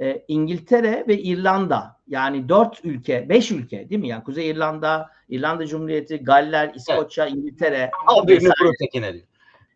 e, 0.00 0.24
İngiltere 0.28 1.04
ve 1.08 1.18
İrlanda 1.18 1.96
yani 2.08 2.48
dört 2.48 2.84
ülke, 2.84 3.28
beş 3.28 3.50
ülke 3.50 3.90
değil 3.90 4.00
mi? 4.00 4.08
Yani 4.08 4.24
Kuzey 4.24 4.50
İrlanda, 4.50 5.10
İrlanda 5.28 5.66
Cumhuriyeti, 5.66 6.16
Galler, 6.16 6.74
İskoçya, 6.74 7.26
İngiltere. 7.26 7.90
Al 8.06 8.26
birini 8.26 8.36
vesaire. 8.36 8.54
kuru 8.58 8.72
tekine 8.78 9.14
diyor. 9.14 9.26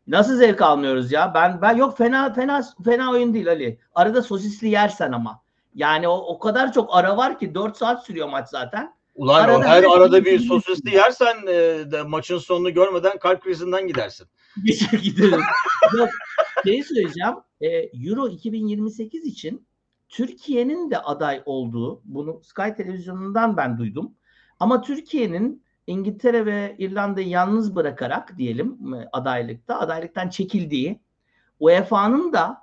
Nasıl 0.07 0.37
zevk 0.37 0.63
almıyoruz 0.63 1.13
ya? 1.13 1.35
Ben 1.35 1.63
ben 1.63 1.77
yok 1.77 1.99
fena 1.99 2.33
fena 2.33 2.65
fena 2.85 3.11
oyun 3.11 3.35
değil 3.35 3.49
Ali. 3.49 3.79
Arada 3.95 4.23
sosisli 4.23 4.69
yersen 4.69 5.13
ama. 5.13 5.43
Yani 5.75 6.09
o, 6.09 6.13
o 6.13 6.39
kadar 6.39 6.73
çok 6.73 6.97
ara 6.97 7.17
var 7.17 7.39
ki 7.39 7.55
4 7.55 7.77
saat 7.77 8.07
sürüyor 8.07 8.29
maç 8.29 8.49
zaten. 8.49 8.95
Ulan 9.15 9.45
Arada 9.45 9.69
her 9.69 9.85
arada 9.85 10.25
bir 10.25 10.39
sosisli 10.39 10.95
yersen 10.95 11.37
e, 11.47 11.53
de 11.93 12.03
maçın 12.03 12.39
sonunu 12.39 12.75
görmeden 12.75 13.19
kalp 13.19 13.43
krizinden 13.43 13.87
gidersin. 13.87 14.27
Geçer 14.65 14.99
gideriz. 14.99 15.45
Yok, 15.99 16.09
şeyi 16.65 16.85
söyleyeceğim. 16.85 17.35
E, 17.61 17.69
Euro 18.09 18.29
2028 18.29 19.25
için 19.25 19.67
Türkiye'nin 20.09 20.91
de 20.91 20.99
aday 20.99 21.43
olduğu, 21.45 22.01
bunu 22.05 22.41
Sky 22.43 22.69
televizyonundan 22.77 23.57
ben 23.57 23.79
duydum. 23.79 24.15
Ama 24.61 24.83
Türkiye'nin 24.83 25.63
İngiltere 25.91 26.47
ve 26.47 26.75
İrlanda'yı 26.79 27.29
yalnız 27.29 27.77
bırakarak 27.77 28.39
diyelim 28.39 28.95
e, 28.95 29.09
adaylıkta, 29.13 29.81
adaylıktan 29.81 30.29
çekildiği, 30.29 31.01
UEFA'nın 31.61 32.33
da 32.33 32.63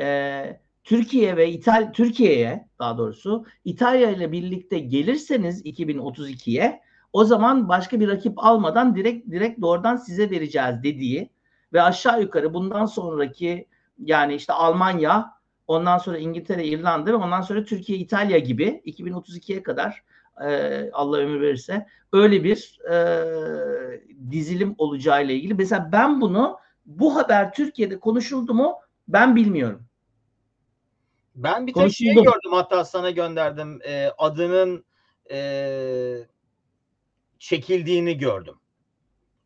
e, 0.00 0.60
Türkiye 0.84 1.36
ve 1.36 1.50
İtal 1.50 1.92
Türkiye'ye 1.92 2.68
daha 2.78 2.98
doğrusu 2.98 3.44
İtalya 3.64 4.10
ile 4.10 4.32
birlikte 4.32 4.78
gelirseniz 4.78 5.66
2032'ye 5.66 6.80
o 7.12 7.24
zaman 7.24 7.68
başka 7.68 8.00
bir 8.00 8.08
rakip 8.08 8.44
almadan 8.44 8.96
direkt 8.96 9.30
direkt 9.30 9.60
doğrudan 9.60 9.96
size 9.96 10.30
vereceğiz 10.30 10.82
dediği 10.82 11.30
ve 11.72 11.82
aşağı 11.82 12.22
yukarı 12.22 12.54
bundan 12.54 12.86
sonraki 12.86 13.66
yani 13.98 14.34
işte 14.34 14.52
Almanya, 14.52 15.30
ondan 15.66 15.98
sonra 15.98 16.18
İngiltere, 16.18 16.66
İrlanda 16.66 17.10
ve 17.10 17.16
ondan 17.16 17.40
sonra 17.40 17.64
Türkiye, 17.64 17.98
İtalya 17.98 18.38
gibi 18.38 18.82
2032'ye 18.86 19.62
kadar 19.62 20.04
e, 20.40 20.90
Allah 20.92 21.16
ömür 21.18 21.40
verirse 21.40 21.86
öyle 22.12 22.44
bir 22.44 22.78
e, 22.90 22.96
dizilim 24.30 24.74
olacağıyla 24.78 25.34
ilgili. 25.34 25.54
Mesela 25.54 25.88
ben 25.92 26.20
bunu 26.20 26.58
bu 26.86 27.16
haber 27.16 27.52
Türkiye'de 27.52 28.00
konuşuldu 28.00 28.54
mu 28.54 28.74
ben 29.08 29.36
bilmiyorum. 29.36 29.86
Ben 31.34 31.66
bir 31.66 31.72
tek 31.72 31.92
şey 31.92 32.14
gördüm 32.14 32.52
hatta 32.52 32.84
sana 32.84 33.10
gönderdim. 33.10 33.80
E, 33.82 34.08
adının 34.18 34.84
e, 35.30 36.18
çekildiğini 37.38 38.18
gördüm. 38.18 38.54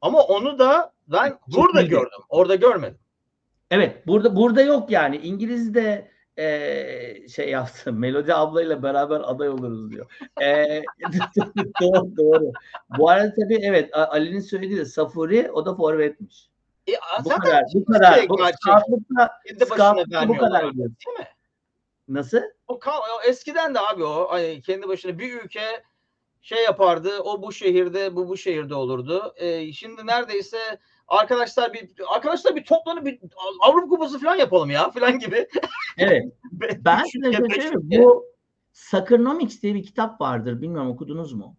Ama 0.00 0.22
onu 0.22 0.58
da 0.58 0.92
ben 1.08 1.38
burada 1.46 1.78
Çekildi. 1.78 1.90
gördüm. 1.90 2.20
Orada 2.28 2.54
görmedim. 2.54 2.98
Evet 3.70 4.06
burada 4.06 4.36
burada 4.36 4.62
yok 4.62 4.90
yani 4.90 5.16
İngiliz'de 5.16 6.10
e, 6.38 7.28
şey 7.28 7.50
yaptı 7.50 7.92
Melodi 7.92 8.34
ablayla 8.34 8.82
beraber 8.82 9.20
aday 9.24 9.48
oluruz 9.48 9.90
diyor. 9.90 10.06
E, 10.42 10.66
doğru 11.80 12.16
doğru. 12.16 12.52
Bu 12.98 13.10
arada 13.10 13.34
tabii 13.34 13.58
evet 13.62 13.90
Ali'nin 13.92 14.40
söylediği 14.40 14.78
de 14.78 14.84
Safuri 14.84 15.50
o 15.52 15.66
da 15.66 15.74
forvetmiş. 15.74 16.48
E, 16.88 16.92
Bu 17.24 17.28
kadar, 17.28 17.64
bu 17.74 17.84
kadar. 17.84 18.16
direkt 18.16 18.30
Bu 18.30 18.38
başına 18.38 18.80
scoutlıkta 19.66 20.28
bu 20.28 20.36
kadar 20.36 20.62
Değil 20.62 21.18
mi? 21.18 21.28
Nasıl? 22.08 22.40
O, 22.68 22.74
o 22.86 23.28
eskiden 23.28 23.74
de 23.74 23.80
abi 23.80 24.04
o 24.04 24.28
hani 24.30 24.62
kendi 24.62 24.88
başına 24.88 25.18
bir 25.18 25.42
ülke 25.42 25.82
şey 26.42 26.64
yapardı. 26.64 27.20
O 27.20 27.42
bu 27.42 27.52
şehirde, 27.52 28.16
bu 28.16 28.28
bu 28.28 28.36
şehirde 28.36 28.74
olurdu. 28.74 29.34
E, 29.36 29.72
şimdi 29.72 30.06
neredeyse 30.06 30.58
arkadaşlar 31.08 31.72
bir 31.72 31.90
arkadaşlar 32.14 32.56
bir 32.56 32.64
toplanıp 32.64 33.06
bir 33.06 33.20
Avrupa 33.60 33.88
Kupası 33.88 34.18
falan 34.18 34.36
yapalım 34.36 34.70
ya 34.70 34.90
falan 34.90 35.18
gibi. 35.18 35.46
Evet. 35.98 36.24
Ben 36.84 37.02
size 37.04 37.32
şey 37.32 37.46
söyleyeyim. 37.46 38.04
Bu 38.04 38.24
Sacronomics 38.72 39.62
diye 39.62 39.74
bir 39.74 39.82
kitap 39.82 40.20
vardır. 40.20 40.62
Bilmiyorum 40.62 40.90
okudunuz 40.90 41.32
mu? 41.32 41.56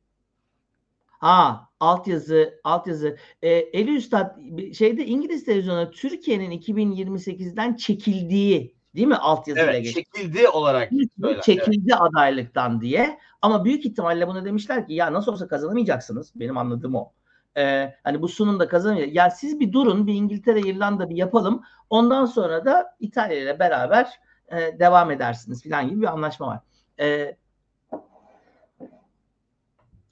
Ha, 1.07 1.69
altyazı, 1.79 2.59
altyazı. 2.63 3.17
Ee, 3.41 3.49
Eli 3.49 3.95
Üstad 3.95 4.37
şeyde 4.73 5.05
İngiliz 5.05 5.45
televizyonunda 5.45 5.91
Türkiye'nin 5.91 6.51
2028'den 6.51 7.75
çekildiği 7.75 8.75
değil 8.95 9.07
mi 9.07 9.15
altyazıyla 9.15 9.71
Evet, 9.71 9.83
geçti. 9.83 10.03
çekildi 10.03 10.47
olarak 10.47 10.91
söyler. 11.21 11.41
çekildi 11.41 11.95
adaylıktan 11.95 12.81
diye. 12.81 13.19
Ama 13.41 13.65
büyük 13.65 13.85
ihtimalle 13.85 14.27
buna 14.27 14.45
demişler 14.45 14.87
ki 14.87 14.93
ya 14.93 15.13
nasıl 15.13 15.31
olsa 15.31 15.47
kazanamayacaksınız. 15.47 16.31
Benim 16.35 16.57
anladığım 16.57 16.95
o. 16.95 17.11
Ee, 17.59 17.95
hani 18.03 18.21
bu 18.21 18.27
sunumda 18.27 18.67
kazanamayacak. 18.67 19.15
Ya 19.15 19.29
siz 19.29 19.59
bir 19.59 19.73
durun 19.73 20.07
bir 20.07 20.13
İngiltere, 20.13 20.59
İrlanda 20.59 21.09
bir 21.09 21.15
yapalım. 21.15 21.63
Ondan 21.89 22.25
sonra 22.25 22.65
da 22.65 22.95
İtalya 22.99 23.37
ile 23.37 23.59
beraber 23.59 24.19
e, 24.51 24.79
devam 24.79 25.11
edersiniz 25.11 25.63
falan 25.63 25.89
gibi 25.89 26.01
bir 26.01 26.07
anlaşma 26.07 26.47
var. 26.47 26.59
Ee, 26.99 27.37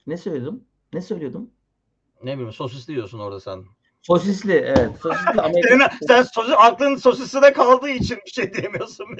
ne 0.06 0.16
söyledim? 0.16 0.64
Ne 0.92 1.00
söylüyordum? 1.00 1.50
Ne 2.22 2.34
bileyim 2.34 2.52
sosisli 2.52 2.94
diyorsun 2.94 3.18
orada 3.18 3.40
sen. 3.40 3.64
Sosisli 4.02 4.52
evet. 4.52 4.90
Sosisli 5.02 5.40
Amerika. 5.42 5.90
Sen 6.06 6.22
sosis, 6.22 6.54
aklın 6.58 6.96
sosisine 6.96 7.52
kaldığı 7.52 7.88
için 7.88 8.18
bir 8.26 8.30
şey 8.30 8.54
diyemiyorsun. 8.54 9.06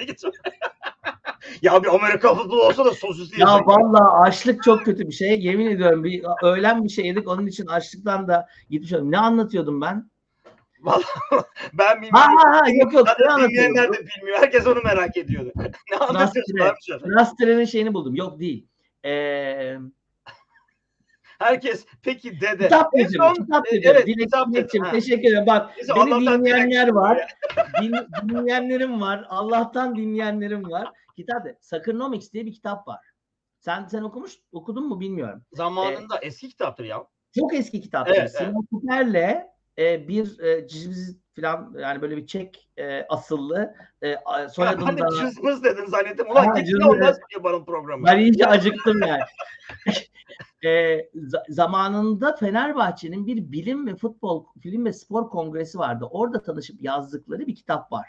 ya 1.61 1.83
bir 1.83 1.95
Amerika 1.95 2.35
futbolu 2.35 2.63
olsa 2.63 2.85
da 2.85 2.91
sosisli 2.91 3.41
Ya 3.41 3.47
vallahi 3.65 4.27
açlık 4.27 4.63
çok 4.63 4.85
kötü 4.85 5.07
bir 5.07 5.13
şey. 5.13 5.39
Yemin 5.39 5.67
ediyorum 5.67 6.03
bir 6.03 6.23
öğlen 6.43 6.83
bir 6.83 6.89
şey 6.89 7.05
yedik. 7.05 7.27
Onun 7.27 7.47
için 7.47 7.65
açlıktan 7.65 8.27
da 8.27 8.47
gitmiş 8.69 8.93
oldum. 8.93 9.11
Ne 9.11 9.17
anlatıyordum 9.17 9.81
ben? 9.81 10.09
Ben 11.73 11.85
Ha 11.87 12.01
bilmiyorum. 12.01 12.37
ha 12.37 12.59
ha 12.59 12.69
yok 12.69 12.93
yok. 12.93 13.07
Ne 13.07 13.13
Zaten 13.27 13.49
dinleyenler 13.49 13.93
de 13.93 13.97
bilmiyor. 13.97 14.37
Herkes 14.39 14.67
onu 14.67 14.81
merak 14.83 15.17
ediyordu. 15.17 15.51
ne 15.91 15.97
anlatıyorsun 15.97 16.57
abi? 16.59 17.13
Rastre'nin 17.15 17.65
şeyini 17.65 17.93
buldum. 17.93 18.15
Yok 18.15 18.39
değil. 18.39 18.67
Ee, 19.05 19.77
Herkes 21.39 21.85
peki 22.03 22.41
dede. 22.41 22.63
kitap 22.63 22.89
En 22.93 22.99
dedim. 23.05 23.21
son- 23.21 23.33
Kitap 23.33 23.65
dedim. 23.65 23.81
Evet 23.91 24.07
Dilek 24.07 24.19
kitap 24.19 24.47
Dilekçim, 24.47 24.81
dedin. 24.81 24.89
ha. 24.89 24.91
teşekkür 24.91 25.29
ederim. 25.29 25.45
Bak 25.47 25.71
Neyse, 25.77 25.93
beni 25.95 26.03
Allah'tan 26.13 26.39
dinleyenler 26.39 26.87
var. 26.87 27.27
Din, 27.81 27.93
dinleyenlerim 28.29 29.01
var. 29.01 29.25
Allah'tan 29.29 29.95
dinleyenlerim 29.95 30.69
var. 30.69 30.91
Kitap 31.15 31.45
de. 31.45 31.57
Sacronomics 31.61 32.33
diye 32.33 32.45
bir 32.45 32.53
kitap 32.53 32.87
var. 32.87 32.99
Sen 33.59 33.85
sen 33.87 34.01
okumuş 34.01 34.33
okudun 34.51 34.87
mu 34.87 34.99
bilmiyorum. 34.99 35.43
Zamanında 35.53 36.17
eski 36.21 36.49
kitaptır 36.49 36.83
ya. 36.83 37.03
Çok 37.39 37.53
eski 37.53 37.81
kitaptır. 37.81 38.15
Evet, 38.15 38.37
Simon 38.37 38.67
Cooper'le 38.71 39.43
e, 39.77 40.07
bir 40.07 40.39
e, 40.39 40.67
ciz 40.67 41.17
falan 41.41 41.73
yani 41.79 42.01
böyle 42.01 42.17
bir 42.17 42.27
Çek 42.27 42.69
e, 42.77 43.05
asıllı 43.09 43.73
e, 44.01 44.15
a- 44.15 44.37
Ben 44.39 44.43
de 44.45 44.49
soyadında 44.49 45.09
cızmız 45.21 45.63
dedin 45.63 45.85
zannettim. 45.85 46.25
Ha, 46.27 46.33
Ulan 46.33 46.55
gitti 46.55 46.65
cızmız, 46.65 46.87
ondan 46.87 47.11
sonra 47.11 47.25
yaparım 47.33 47.65
programı. 47.65 48.05
ben 48.05 48.19
iyice 48.19 48.45
acıktım 48.45 49.01
yani. 49.07 49.21
e, 50.63 50.69
za- 51.15 51.43
zamanında 51.53 52.35
Fenerbahçe'nin 52.35 53.27
bir 53.27 53.51
bilim 53.51 53.87
ve 53.87 53.95
futbol, 53.95 54.45
film 54.61 54.85
ve 54.85 54.93
spor 54.93 55.29
kongresi 55.29 55.79
vardı. 55.79 56.05
Orada 56.11 56.41
tanışıp 56.41 56.81
yazdıkları 56.83 57.47
bir 57.47 57.55
kitap 57.55 57.91
var. 57.91 58.07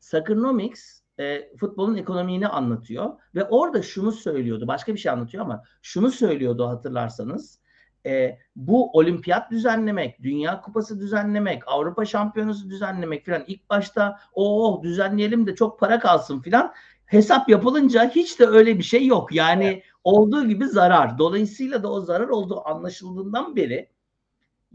Sacronomics 0.00 1.00
e, 1.20 1.56
futbolun 1.56 1.96
ekonomiğini 1.96 2.48
anlatıyor 2.48 3.10
ve 3.34 3.44
orada 3.44 3.82
şunu 3.82 4.12
söylüyordu. 4.12 4.66
Başka 4.68 4.94
bir 4.94 4.98
şey 4.98 5.12
anlatıyor 5.12 5.44
ama 5.44 5.62
şunu 5.82 6.10
söylüyordu 6.10 6.68
hatırlarsanız. 6.68 7.60
E, 8.06 8.38
bu 8.56 8.90
olimpiyat 8.90 9.50
düzenlemek, 9.50 10.22
dünya 10.22 10.60
kupası 10.60 11.00
düzenlemek, 11.00 11.62
Avrupa 11.66 12.04
şampiyonası 12.04 12.70
düzenlemek 12.70 13.26
falan 13.26 13.44
ilk 13.46 13.70
başta 13.70 14.18
o 14.34 14.80
düzenleyelim 14.82 15.46
de 15.46 15.54
çok 15.54 15.80
para 15.80 15.98
kalsın 15.98 16.40
falan 16.40 16.72
hesap 17.06 17.48
yapılınca 17.48 18.10
hiç 18.10 18.40
de 18.40 18.46
öyle 18.46 18.78
bir 18.78 18.82
şey 18.82 19.06
yok. 19.06 19.34
Yani 19.34 19.82
olduğu 20.04 20.48
gibi 20.48 20.66
zarar. 20.66 21.18
Dolayısıyla 21.18 21.82
da 21.82 21.92
o 21.92 22.00
zarar 22.00 22.28
olduğu 22.28 22.68
anlaşıldığından 22.68 23.56
beri 23.56 23.88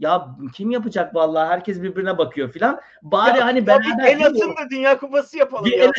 ya 0.00 0.36
kim 0.54 0.70
yapacak 0.70 1.14
vallahi 1.14 1.48
herkes 1.48 1.82
birbirine 1.82 2.18
bakıyor 2.18 2.52
filan. 2.52 2.80
Bari 3.02 3.38
Ya, 3.38 3.46
hani 3.46 3.66
beraber 3.66 4.06
değil 4.06 4.26
atın 4.26 4.50
da 4.50 4.70
Dünya 4.70 4.98
Kupası 4.98 5.38
yapalım 5.38 5.64
Bir 5.64 5.78
ya. 5.78 5.92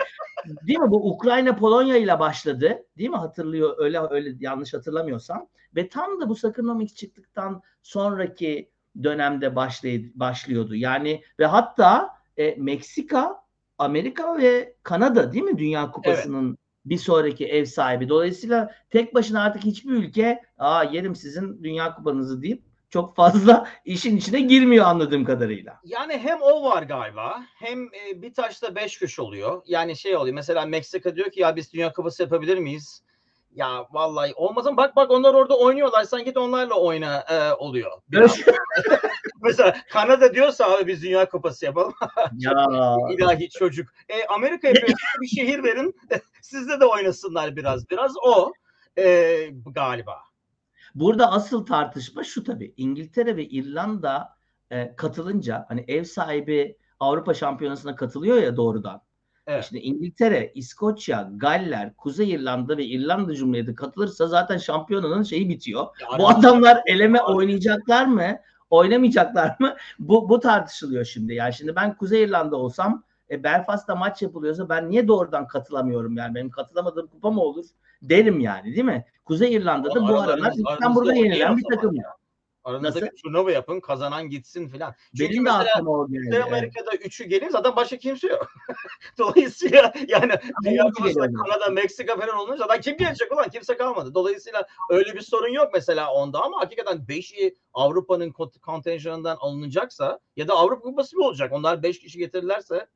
değil 0.66 0.78
mi 0.78 0.90
bu 0.90 1.10
Ukrayna 1.10 1.56
Polonya 1.56 1.96
ile 1.96 2.18
başladı. 2.18 2.84
Değil 2.98 3.10
mi? 3.10 3.16
Hatırlıyor 3.16 3.74
öyle 3.78 4.00
öyle 4.10 4.34
yanlış 4.40 4.74
hatırlamıyorsam. 4.74 5.48
Ve 5.76 5.88
tam 5.88 6.20
da 6.20 6.28
bu 6.28 6.34
Sacronomics 6.36 6.94
çıktıktan 6.94 7.62
sonraki 7.82 8.70
dönemde 9.02 9.56
başlay 9.56 10.10
başlıyordu. 10.14 10.74
Yani 10.74 11.22
ve 11.38 11.46
hatta 11.46 12.10
e, 12.36 12.54
Meksika, 12.54 13.42
Amerika 13.78 14.38
ve 14.38 14.76
Kanada 14.82 15.32
değil 15.32 15.44
mi 15.44 15.58
Dünya 15.58 15.90
Kupası'nın 15.90 16.58
bir 16.84 16.98
sonraki 16.98 17.46
ev 17.46 17.64
sahibi. 17.64 18.08
Dolayısıyla 18.08 18.74
tek 18.90 19.14
başına 19.14 19.42
artık 19.42 19.64
hiçbir 19.64 19.90
ülke 19.90 20.42
aa 20.58 20.84
yerim 20.84 21.14
sizin 21.14 21.64
Dünya 21.64 21.94
Kupanızı 21.94 22.42
deyip 22.42 22.71
çok 22.92 23.16
fazla 23.16 23.68
işin 23.84 24.16
içine 24.16 24.40
girmiyor 24.40 24.84
anladığım 24.84 25.24
kadarıyla. 25.24 25.80
Yani 25.84 26.18
hem 26.18 26.42
o 26.42 26.70
var 26.70 26.82
galiba 26.82 27.42
hem 27.54 27.84
e, 27.84 28.22
bir 28.22 28.34
taşla 28.34 28.74
beş 28.74 28.98
kuş 28.98 29.18
oluyor. 29.18 29.62
Yani 29.66 29.96
şey 29.96 30.16
oluyor 30.16 30.34
mesela 30.34 30.66
Meksika 30.66 31.16
diyor 31.16 31.30
ki 31.30 31.40
ya 31.40 31.56
biz 31.56 31.72
Dünya 31.72 31.92
Kupası 31.92 32.22
yapabilir 32.22 32.58
miyiz? 32.58 33.02
Ya 33.54 33.86
vallahi 33.90 34.34
olmaz 34.34 34.66
ama 34.66 34.76
bak 34.76 34.96
bak 34.96 35.10
onlar 35.10 35.34
orada 35.34 35.58
oynuyorlar 35.58 36.04
sen 36.04 36.24
git 36.24 36.36
onlarla 36.36 36.74
oyna 36.74 37.24
e, 37.30 37.52
oluyor. 37.52 37.90
Mesela 39.42 39.76
Kanada 39.90 40.34
diyorsa 40.34 40.64
abi 40.66 40.86
biz 40.86 41.02
Dünya 41.02 41.28
Kupası 41.28 41.64
yapalım. 41.64 41.94
ya 42.38 42.66
İlahi 43.10 43.48
çocuk. 43.48 43.88
E, 44.08 44.26
Amerika 44.26 44.68
yapıyor 44.68 44.98
bir 45.20 45.26
şehir 45.26 45.64
verin 45.64 45.94
sizde 46.42 46.80
de 46.80 46.84
oynasınlar 46.84 47.56
biraz. 47.56 47.90
Biraz 47.90 48.12
o 48.24 48.52
e, 48.98 49.36
galiba. 49.66 50.31
Burada 50.94 51.32
asıl 51.32 51.66
tartışma 51.66 52.24
şu 52.24 52.44
tabii. 52.44 52.74
İngiltere 52.76 53.36
ve 53.36 53.48
İrlanda 53.48 54.28
e, 54.70 54.96
katılınca 54.96 55.64
hani 55.68 55.84
ev 55.88 56.04
sahibi 56.04 56.76
Avrupa 57.00 57.34
Şampiyonası'na 57.34 57.96
katılıyor 57.96 58.36
ya 58.36 58.56
doğrudan. 58.56 59.02
Evet. 59.46 59.64
Şimdi 59.68 59.82
İngiltere, 59.82 60.52
İskoçya, 60.54 61.30
Galler, 61.36 61.96
Kuzey 61.96 62.30
İrlanda 62.30 62.76
ve 62.76 62.84
İrlanda 62.84 63.34
Cumhuriyeti 63.34 63.74
katılırsa 63.74 64.26
zaten 64.26 64.56
şampiyonanın 64.56 65.22
şeyi 65.22 65.48
bitiyor. 65.48 65.86
Ya 66.12 66.18
Bu 66.18 66.28
adamlar 66.28 66.82
eleme 66.86 67.20
oynayacaklar 67.20 68.06
mı? 68.06 68.36
Oynamayacaklar 68.70 69.56
mı? 69.58 69.76
Bu, 69.98 70.28
bu 70.28 70.40
tartışılıyor 70.40 71.04
şimdi. 71.04 71.34
Yani 71.34 71.54
şimdi 71.54 71.76
ben 71.76 71.96
Kuzey 71.96 72.22
İrlanda 72.22 72.56
olsam 72.56 73.04
e, 73.32 73.42
Belfast'ta 73.42 73.94
maç 73.94 74.22
yapılıyorsa 74.22 74.68
ben 74.68 74.90
niye 74.90 75.08
doğrudan 75.08 75.46
katılamıyorum 75.46 76.16
yani? 76.16 76.34
Benim 76.34 76.50
katılamadığım 76.50 77.06
kupa 77.06 77.30
mı 77.30 77.40
olur? 77.40 77.64
Derim 78.02 78.40
yani 78.40 78.64
değil 78.64 78.84
mi? 78.84 79.04
Kuzey 79.24 79.54
İrlanda'da 79.54 80.00
bu 80.00 80.06
Aralarınız- 80.06 80.30
aralar 80.30 80.52
İstanbul'da 80.72 81.14
yenilen 81.14 81.56
bir 81.56 81.64
takım. 81.74 81.96
ya. 81.96 82.14
Aranızda 82.64 82.88
Nasıl? 82.88 83.00
bir 83.00 83.22
turnuva 83.22 83.52
yapın 83.52 83.80
kazanan 83.80 84.28
gitsin 84.28 84.68
filan. 84.68 84.94
Çünkü 85.18 85.32
Benim 85.32 85.46
de 85.46 85.50
mesela 85.58 85.90
o 85.90 86.08
geldi. 86.08 86.24
Kuzey. 86.24 86.42
Amerika'da 86.42 86.94
üçü 86.94 87.24
gelir 87.24 87.50
zaten 87.50 87.76
başka 87.76 87.96
kimse 87.96 88.28
yok. 88.28 88.46
Dolayısıyla 89.18 89.92
yani 90.08 90.32
Dünya 90.64 90.84
Kupası'nda. 90.84 91.26
Kanada, 91.32 91.70
Meksika 91.70 92.16
falan 92.16 92.36
olunca 92.36 92.56
zaten 92.58 92.80
kim 92.80 92.96
gelecek 92.96 93.32
ulan? 93.32 93.48
Kimse 93.48 93.76
kalmadı. 93.76 94.14
Dolayısıyla 94.14 94.66
öyle 94.90 95.14
bir 95.14 95.20
sorun 95.20 95.52
yok 95.52 95.70
mesela 95.74 96.12
onda 96.12 96.42
ama 96.42 96.60
hakikaten 96.60 97.08
beşi 97.08 97.56
Avrupa'nın 97.74 98.30
kont- 98.30 98.60
kontenjanından 98.60 99.36
alınacaksa 99.40 100.18
ya 100.36 100.48
da 100.48 100.54
Avrupa 100.54 100.82
Kupası 100.82 101.16
mı 101.16 101.24
olacak? 101.24 101.52
Onlar 101.52 101.82
beş 101.82 101.98
kişi 101.98 102.18
getirirlerse 102.18 102.86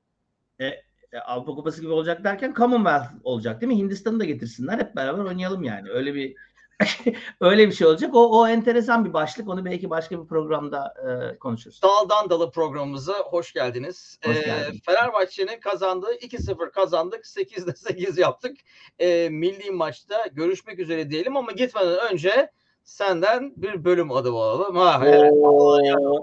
E, 0.60 0.82
Avrupa 1.26 1.54
Kupası 1.54 1.80
gibi 1.80 1.90
olacak 1.92 2.24
derken 2.24 2.54
Commonwealth 2.56 3.08
olacak 3.24 3.60
değil 3.60 3.72
mi? 3.72 3.78
Hindistan'ı 3.78 4.20
da 4.20 4.24
getirsinler 4.24 4.78
hep 4.78 4.96
beraber 4.96 5.24
oynayalım 5.24 5.62
yani. 5.62 5.90
Öyle 5.90 6.14
bir 6.14 6.36
öyle 7.40 7.68
bir 7.68 7.72
şey 7.72 7.86
olacak. 7.86 8.14
O, 8.14 8.40
o 8.40 8.48
enteresan 8.48 9.04
bir 9.04 9.12
başlık. 9.12 9.48
Onu 9.48 9.64
belki 9.64 9.90
başka 9.90 10.22
bir 10.22 10.26
programda 10.26 10.94
e, 11.08 11.38
konuşuruz. 11.38 11.82
Daldan 11.82 12.30
Dalı 12.30 12.50
programımıza 12.50 13.18
hoş 13.18 13.52
geldiniz. 13.52 14.18
Hoş 14.24 14.36
Ee, 14.36 14.40
geldin. 14.40 14.80
Fenerbahçe'nin 14.86 15.60
kazandığı 15.60 16.14
2-0 16.14 16.70
kazandık. 16.70 17.24
8'de 17.24 17.72
8 17.76 18.18
yaptık. 18.18 18.56
Ee, 18.98 19.28
milli 19.28 19.70
maçta 19.70 20.26
görüşmek 20.32 20.78
üzere 20.78 21.10
diyelim 21.10 21.36
ama 21.36 21.52
gitmeden 21.52 22.12
önce 22.12 22.50
senden 22.86 23.52
bir 23.56 23.84
bölüm 23.84 24.12
adı 24.12 24.30
alalım. 24.30 24.76
Ha, 24.76 25.02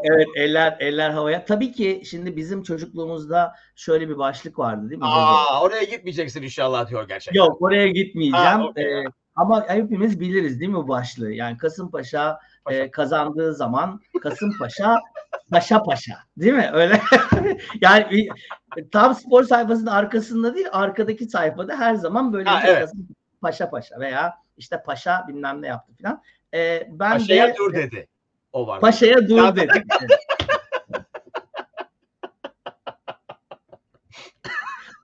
evet. 0.04 0.28
Eller 0.36 0.78
eller 0.80 1.10
havaya. 1.10 1.46
Tabii 1.46 1.72
ki 1.72 2.02
şimdi 2.06 2.36
bizim 2.36 2.64
çocukluğumuzda 2.64 3.56
şöyle 3.76 4.10
bir 4.10 4.18
başlık 4.18 4.60
vardı 4.60 4.90
değil 4.90 5.02
mi? 5.02 5.08
Aa, 5.08 5.62
oraya 5.62 5.84
gitmeyeceksin 5.84 6.42
inşallah 6.42 6.90
diyor 6.90 7.08
gerçekten. 7.08 7.40
Yok 7.40 7.62
oraya 7.62 7.88
gitmeyeceğim. 7.88 8.46
Ha, 8.46 8.66
okey. 8.66 9.00
Ee, 9.00 9.06
ama 9.36 9.70
hepimiz 9.70 10.20
biliriz 10.20 10.60
değil 10.60 10.72
mi 10.72 10.78
bu 10.78 10.88
başlığı? 10.88 11.32
Yani 11.32 11.58
Kasımpaşa 11.58 12.40
Paşa. 12.66 12.84
e, 12.84 12.92
kazandığı 12.92 13.54
zaman 13.54 14.02
Kasımpaşa 14.22 15.02
paşa 15.52 15.84
paşa 15.84 16.14
değil 16.38 16.54
mi? 16.54 16.70
Öyle 16.74 17.02
yani 17.82 18.10
bir, 18.12 18.30
tam 18.92 19.16
spor 19.16 19.44
sayfasının 19.44 19.92
arkasında 19.92 20.56
değil 20.56 20.68
arkadaki 20.72 21.26
sayfada 21.26 21.80
her 21.80 21.96
zaman 21.96 22.34
böyle 22.34 22.50
Ha, 22.50 22.62
evet. 22.66 22.80
yazı, 22.82 22.98
paşa 23.42 23.70
paşa 23.70 24.00
veya 24.00 24.34
işte 24.58 24.84
paşa 24.86 25.26
bilmem 25.28 25.62
ne 25.62 25.68
yaptı 25.68 25.94
falan. 26.02 26.22
Ee, 26.54 26.88
ben 26.90 27.12
Paşa'ya 27.12 27.48
de 27.48 27.56
dur 27.58 27.74
dedi. 27.74 28.08
O 28.54 28.68
var. 28.68 28.82
paşaya 28.82 29.30
dur 29.30 29.38
Ya- 29.38 29.56
dedik. 29.56 29.84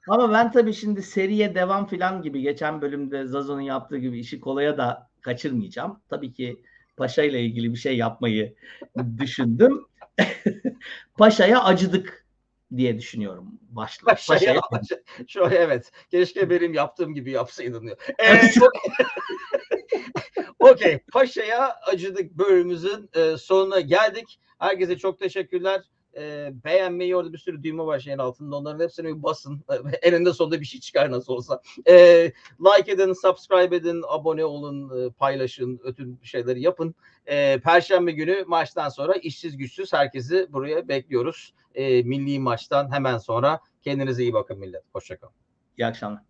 Ama 0.10 0.32
ben 0.34 0.52
tabii 0.52 0.74
şimdi 0.74 1.04
seriye 1.04 1.56
devam 1.56 1.86
falan 1.86 2.22
gibi 2.22 2.42
geçen 2.42 2.82
bölümde 2.82 3.26
Zazo'nun 3.26 3.62
yaptığı 3.62 3.98
gibi 3.98 4.20
işi 4.20 4.40
kolaya 4.40 4.78
da 4.78 5.10
kaçırmayacağım. 5.22 6.02
Tabii 6.10 6.34
ki 6.34 6.64
Paşa 6.98 7.24
ile 7.24 7.42
ilgili 7.42 7.72
bir 7.74 7.78
şey 7.78 7.98
yapmayı 7.98 8.56
düşündüm. 9.18 9.86
Paşa'ya 11.18 11.64
acıdık 11.64 12.26
diye 12.78 12.98
düşünüyorum 12.98 13.60
başlık. 13.70 14.06
Paşa'ya 14.06 14.62
Paşa'ya 14.72 15.02
Şu 15.28 15.40
evet. 15.52 15.92
Keşke 16.12 16.50
benim 16.50 16.74
yaptığım 16.74 17.14
gibi 17.14 17.32
yapsaydın 17.32 17.88
diyor. 17.88 17.98
Ee. 18.20 18.52
Okey. 20.60 21.00
Paşa'ya 21.14 21.76
acıdık 21.88 22.32
bölümümüzün 22.32 23.10
e, 23.14 23.38
sonuna 23.38 23.80
geldik. 23.80 24.40
Herkese 24.60 24.98
çok 24.98 25.20
teşekkürler. 25.20 25.82
E, 26.18 26.52
beğenmeyi 26.66 27.16
orada 27.16 27.34
bir 27.34 27.38
sürü 27.38 27.64
düğme 27.64 27.84
var 27.84 28.00
şeyin 28.00 28.18
altında. 28.18 28.56
Onların 28.56 28.84
hepsini 28.84 29.08
bir 29.18 29.24
basın. 29.24 29.62
Eninde 30.02 30.34
sonunda 30.34 30.62
bir 30.62 30.66
şey 30.66 30.80
çıkar 30.80 31.12
nasıl 31.12 31.34
olsa. 31.34 31.62
E, 31.88 31.96
like 32.60 32.92
edin, 32.92 33.14
subscribe 33.14 33.76
edin, 33.76 34.04
abone 34.08 34.46
olun, 34.46 35.06
e, 35.06 35.10
paylaşın, 35.10 35.80
ötün 35.84 36.20
şeyleri 36.24 36.62
yapın. 36.62 36.96
E, 37.26 37.60
Perşembe 37.60 38.12
günü 38.12 38.44
maçtan 38.48 38.90
sonra 38.90 39.14
işsiz 39.14 39.58
güçsüz 39.58 39.94
herkesi 39.94 40.48
buraya 40.54 40.88
bekliyoruz. 40.88 41.54
E, 41.76 42.04
milli 42.04 42.40
maçtan 42.40 42.92
hemen 42.92 43.18
sonra. 43.18 43.60
Kendinize 43.84 44.24
iyi 44.24 44.34
bakın 44.34 44.60
millet. 44.60 44.84
Hoşçakalın. 44.94 45.34
İyi 45.78 45.86
akşamlar. 45.86 46.29